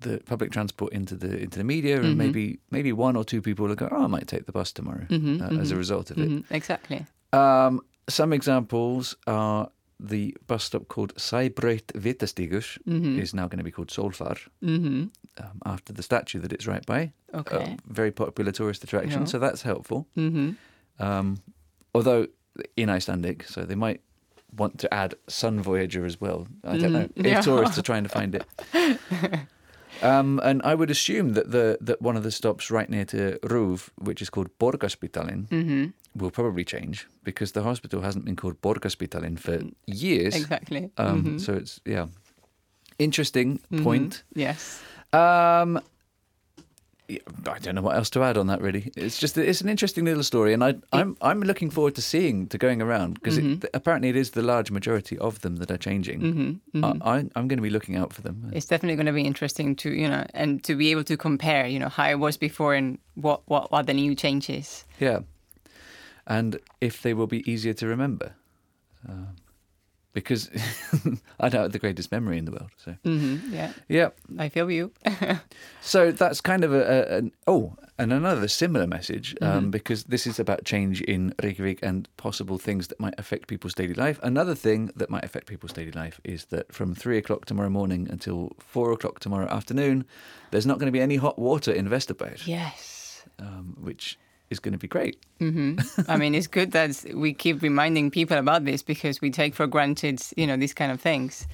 the 0.00 0.18
public 0.26 0.50
transport 0.52 0.92
into 0.92 1.16
the 1.16 1.38
into 1.38 1.58
the 1.58 1.64
media, 1.64 2.02
and 2.02 2.16
maybe 2.16 2.58
maybe 2.70 2.92
one 2.92 3.16
or 3.16 3.24
two 3.24 3.42
people 3.42 3.66
will 3.66 3.74
go, 3.74 3.88
"Oh, 3.90 4.04
I 4.04 4.06
might 4.06 4.26
take 4.26 4.46
the 4.46 4.52
bus 4.52 4.72
tomorrow," 4.72 5.06
uh, 5.10 5.60
as 5.60 5.70
a 5.70 5.76
result 5.76 6.10
of 6.10 6.18
it. 6.18 6.28
Mhm, 6.30 6.44
exactly. 6.50 7.06
Um, 7.32 7.80
some 8.08 8.32
examples 8.32 9.16
are 9.26 9.70
the 10.08 10.36
bus 10.46 10.64
stop 10.64 10.88
called 10.88 11.14
Sæbraut 11.14 11.86
Vitastigus 11.94 12.78
is 13.20 13.32
now 13.34 13.46
going 13.46 13.58
to 13.58 13.64
be 13.64 13.70
called 13.70 13.88
Solfar 13.90 14.36
hmm 14.60 15.04
um, 15.38 15.60
after 15.64 15.92
the 15.94 16.02
statue 16.02 16.40
that 16.40 16.52
it's 16.52 16.66
right 16.66 16.84
by. 16.86 17.12
Okay. 17.34 17.76
Very 17.86 18.10
popular 18.12 18.52
tourist 18.52 18.84
attraction, 18.84 19.20
Yeah. 19.22 19.26
so 19.32 19.38
that's 19.38 19.62
helpful. 19.62 20.06
hmm 20.14 20.50
Um, 20.98 21.36
although 21.94 22.26
in 22.76 22.88
Icelandic, 22.90 23.44
so 23.48 23.64
they 23.64 23.74
might 23.76 24.00
want 24.56 24.78
to 24.78 24.92
add 24.92 25.14
Sun 25.28 25.62
Voyager 25.62 26.04
as 26.04 26.20
well. 26.20 26.46
I 26.64 26.76
don't 26.76 26.92
know 26.92 27.08
if 27.16 27.24
Yeah. 27.26 27.40
tourists 27.40 27.78
are 27.78 27.82
trying 27.90 28.02
to 28.02 28.10
find 28.10 28.34
it. 28.34 28.44
Um, 30.00 30.40
and 30.42 30.62
I 30.64 30.74
would 30.74 30.90
assume 30.90 31.34
that 31.34 31.50
the 31.50 31.76
that 31.80 32.00
one 32.02 32.16
of 32.16 32.22
the 32.22 32.30
stops 32.30 32.70
right 32.70 32.88
near 32.90 33.04
to 33.06 33.38
Ruv, 33.42 33.90
which 33.98 34.22
is 34.22 34.30
called 34.30 34.48
Borgarspitalin, 34.58 35.48
hmm 35.50 35.84
will 36.14 36.30
probably 36.30 36.64
change 36.64 37.06
because 37.24 37.52
the 37.52 37.62
hospital 37.62 38.02
hasn't 38.02 38.24
been 38.24 38.36
called 38.36 38.60
Borgarspitalin 38.60 39.38
for 39.38 39.60
years. 39.86 40.34
Exactly. 40.34 40.90
Um, 40.98 41.24
Mhm. 41.24 41.40
So 41.40 41.52
it's 41.54 41.80
yeah, 41.86 42.08
interesting 42.98 43.60
Mhm. 43.70 43.82
point. 43.82 44.22
Yes. 44.34 44.80
Um, 45.12 45.80
I 47.10 47.58
don't 47.58 47.74
know 47.74 47.82
what 47.82 47.96
else 47.96 48.08
to 48.10 48.22
add 48.22 48.36
on 48.38 48.46
that. 48.46 48.60
Really, 48.62 48.90
it's 48.96 49.18
just 49.18 49.36
it's 49.36 49.60
an 49.60 49.68
interesting 49.68 50.04
little 50.04 50.22
story, 50.22 50.52
and 50.54 50.64
I, 50.64 50.74
I'm 50.92 51.16
I'm 51.20 51.40
looking 51.42 51.68
forward 51.70 51.94
to 51.96 52.02
seeing 52.02 52.46
to 52.48 52.56
going 52.58 52.80
around 52.80 53.14
because 53.14 53.38
apparently 53.74 54.08
it 54.08 54.16
is 54.16 54.30
the 54.30 54.42
large 54.42 54.70
majority 54.70 55.18
of 55.18 55.40
them 55.40 55.56
that 55.56 55.70
are 55.70 55.76
changing. 55.76 56.20
hmm 56.72 56.84
I, 56.84 56.88
I, 57.02 57.16
I'm 57.36 57.48
going 57.48 57.58
to 57.58 57.62
be 57.62 57.70
looking 57.70 57.96
out 57.96 58.12
for 58.12 58.22
them. 58.22 58.50
it's 58.54 58.66
definitely 58.66 58.96
going 58.96 59.06
to 59.06 59.12
be 59.12 59.22
interesting 59.26 59.76
to 59.76 59.90
you 59.90 60.08
know 60.08 60.24
and 60.32 60.62
to 60.64 60.74
be 60.74 60.90
able 60.90 61.04
to 61.04 61.16
compare 61.16 61.66
you 61.66 61.78
know 61.78 61.88
how 61.90 62.08
it 62.08 62.18
was 62.18 62.36
before 62.38 62.74
and 62.74 62.98
what 63.14 63.42
what 63.46 63.70
what 63.72 63.86
the 63.86 63.94
new 63.94 64.14
changes 64.14 64.84
Yeah, 65.00 65.20
and 66.26 66.58
if 66.80 67.02
they 67.02 67.14
will 67.14 67.26
be 67.26 67.42
easier 67.50 67.74
to 67.74 67.86
remember, 67.86 68.32
um, 69.08 69.36
because 70.12 70.50
I 71.40 71.48
don't 71.48 71.62
have 71.62 71.72
the 71.72 71.78
greatest 71.78 72.12
memory 72.12 72.38
in 72.38 72.44
the 72.44 72.52
world. 72.52 72.70
So. 72.76 72.96
Hmm 73.04 73.36
yeah. 73.50 73.72
Yeah, 73.88 74.08
i 74.38 74.48
feel 74.48 74.70
you. 74.70 74.92
So 75.80 76.12
that's 76.12 76.40
kind 76.40 76.64
of 76.64 76.72
a, 76.72 76.82
a 76.82 77.18
an 77.18 77.32
oh, 77.46 77.74
and 77.98 78.12
another 78.12 78.48
similar 78.48 78.86
message 78.86 79.34
um, 79.42 79.70
because 79.70 80.04
this 80.04 80.26
is 80.26 80.38
about 80.38 80.64
change 80.64 81.00
in 81.02 81.34
Reykjavik 81.42 81.80
and 81.82 82.08
possible 82.16 82.58
things 82.58 82.88
that 82.88 83.00
might 83.00 83.14
affect 83.18 83.48
people's 83.48 83.74
daily 83.74 83.94
life. 83.94 84.18
Another 84.22 84.54
thing 84.54 84.90
that 84.96 85.10
might 85.10 85.24
affect 85.24 85.46
people's 85.46 85.72
daily 85.72 85.92
life 85.92 86.20
is 86.24 86.46
that 86.46 86.72
from 86.72 86.94
three 86.94 87.18
o'clock 87.18 87.44
tomorrow 87.46 87.68
morning 87.70 88.08
until 88.10 88.52
four 88.58 88.92
o'clock 88.92 89.20
tomorrow 89.20 89.48
afternoon, 89.48 90.04
there's 90.50 90.66
not 90.66 90.78
going 90.78 90.86
to 90.86 90.92
be 90.92 91.00
any 91.00 91.16
hot 91.16 91.38
water 91.38 91.72
in 91.72 91.88
Vesterberg, 91.88 92.46
yes. 92.46 93.24
Um, 93.38 93.76
which 93.80 94.18
is 94.52 94.60
going 94.60 94.72
to 94.72 94.78
be 94.78 94.88
great. 94.88 95.16
hmm 95.38 95.74
i 96.08 96.16
mean 96.16 96.34
it's 96.34 96.46
good 96.58 96.70
that 96.72 97.04
we 97.14 97.32
keep 97.34 97.62
reminding 97.62 98.10
people 98.10 98.36
about 98.38 98.64
this 98.64 98.82
because 98.84 99.20
we 99.20 99.30
take 99.30 99.54
for 99.54 99.66
granted 99.66 100.20
you 100.36 100.46
know 100.46 100.56
these 100.56 100.74
kind 100.74 100.92
of 100.92 101.00
things 101.00 101.46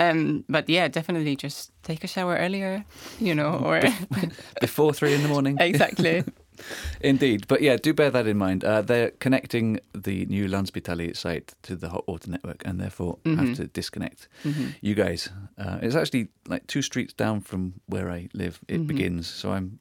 um 0.00 0.44
but 0.48 0.68
yeah 0.68 0.88
definitely 0.88 1.36
just 1.36 1.70
take 1.82 2.02
a 2.04 2.08
shower 2.08 2.36
earlier 2.36 2.84
you 3.20 3.34
know 3.34 3.52
or 3.68 3.80
Before 4.60 4.92
three 4.94 5.14
in 5.14 5.22
the 5.22 5.28
morning. 5.28 5.56
exactly 5.70 6.24
Indeed. 7.00 7.46
But 7.48 7.60
yeah, 7.62 7.76
do 7.76 7.92
bear 7.92 8.10
that 8.10 8.26
in 8.26 8.36
mind. 8.38 8.62
Uh, 8.62 8.82
they're 8.82 9.10
connecting 9.18 9.80
the 9.94 10.26
new 10.26 10.46
Landspitali 10.46 11.16
site 11.16 11.54
to 11.62 11.74
the 11.74 11.88
hot 11.88 12.06
water 12.06 12.30
network 12.30 12.62
and 12.64 12.78
therefore 12.78 13.18
have 13.24 13.54
to 13.56 13.66
disconnect 13.66 14.28
you 14.80 14.94
guys. 14.94 15.30
Uh, 15.58 15.78
it's 15.82 15.96
actually 15.96 16.28
like 16.46 16.66
two 16.68 16.82
streets 16.82 17.14
down 17.14 17.40
from 17.40 17.74
where 17.86 18.08
I 18.10 18.28
live, 18.34 18.60
it 18.68 18.86
begins. 18.86 19.26
So 19.26 19.50
I'm. 19.52 19.80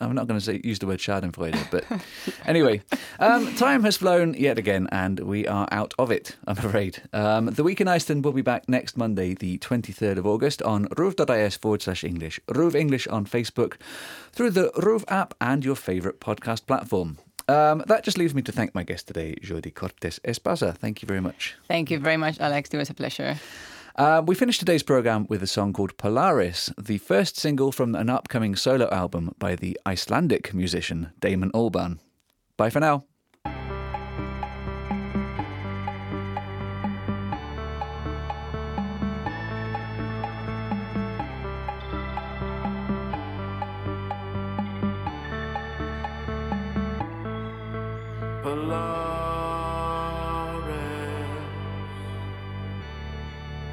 I'm 0.00 0.14
not 0.14 0.26
going 0.26 0.38
to 0.38 0.44
say 0.44 0.60
use 0.64 0.78
the 0.78 0.86
word 0.86 0.98
Schadenfreude, 0.98 1.70
but 1.70 1.84
anyway, 2.46 2.82
um, 3.18 3.54
time 3.56 3.82
has 3.84 3.96
flown 3.96 4.34
yet 4.34 4.58
again, 4.58 4.88
and 4.92 5.20
we 5.20 5.46
are 5.46 5.68
out 5.70 5.92
of 5.98 6.10
it. 6.10 6.36
I'm 6.46 6.56
afraid. 6.58 7.02
Um, 7.12 7.46
the 7.46 7.62
week 7.62 7.80
in 7.80 7.88
Iceland 7.88 8.24
will 8.24 8.32
be 8.32 8.42
back 8.42 8.68
next 8.68 8.96
Monday, 8.96 9.34
the 9.34 9.58
23rd 9.58 10.16
of 10.18 10.26
August, 10.26 10.62
on 10.62 10.86
ruv.is 10.88 11.56
forward 11.56 11.82
slash 11.82 12.04
English, 12.04 12.40
Ruv 12.48 12.74
English 12.74 13.06
on 13.08 13.26
Facebook, 13.26 13.74
through 14.32 14.50
the 14.50 14.70
Ruv 14.76 15.04
app 15.08 15.34
and 15.40 15.64
your 15.64 15.76
favourite 15.76 16.20
podcast 16.20 16.66
platform. 16.66 17.18
Um, 17.48 17.82
that 17.86 18.04
just 18.04 18.16
leaves 18.16 18.34
me 18.34 18.42
to 18.42 18.52
thank 18.52 18.74
my 18.74 18.84
guest 18.84 19.08
today, 19.08 19.34
Jordi 19.42 19.74
Cortes 19.74 20.20
Espasa. 20.20 20.76
Thank 20.76 21.02
you 21.02 21.06
very 21.08 21.20
much. 21.20 21.56
thank 21.66 21.90
you 21.90 21.98
very 21.98 22.16
much 22.16 22.38
alex 22.38 22.70
it 22.72 22.76
was 22.76 22.90
a 22.90 22.94
pleasure 22.94 23.36
Uh, 24.00 24.22
we 24.24 24.34
finished 24.34 24.60
today's 24.60 24.82
program 24.82 25.26
with 25.28 25.42
a 25.42 25.46
song 25.46 25.74
called 25.74 25.94
Polaris, 25.98 26.72
the 26.78 26.96
first 26.96 27.36
single 27.36 27.70
from 27.70 27.94
an 27.94 28.08
upcoming 28.08 28.56
solo 28.56 28.88
album 28.88 29.34
by 29.38 29.54
the 29.54 29.78
Icelandic 29.84 30.54
musician 30.54 31.12
Damon 31.20 31.50
Albarn. 31.50 31.98
Bye 32.56 32.70
for 32.70 32.80
now. 32.80 33.04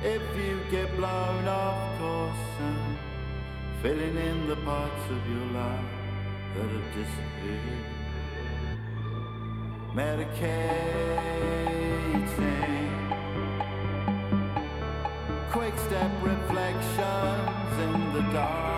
If 0.08 0.24
you 0.38 0.62
get 0.72 0.96
blown 0.96 1.48
off 1.50 2.00
course 2.00 2.62
and 2.62 2.98
filling 3.82 4.16
in 4.16 4.48
the 4.48 4.56
parts 4.56 5.04
of 5.10 5.30
your 5.30 5.48
life 5.52 5.92
that 6.56 6.70
have 6.76 6.94
disappeared, 6.96 7.86
medicating, 9.94 10.88
quick 15.52 15.78
step 15.78 16.12
reflections 16.24 17.74
in 17.82 18.14
the 18.14 18.22
dark 18.32 18.77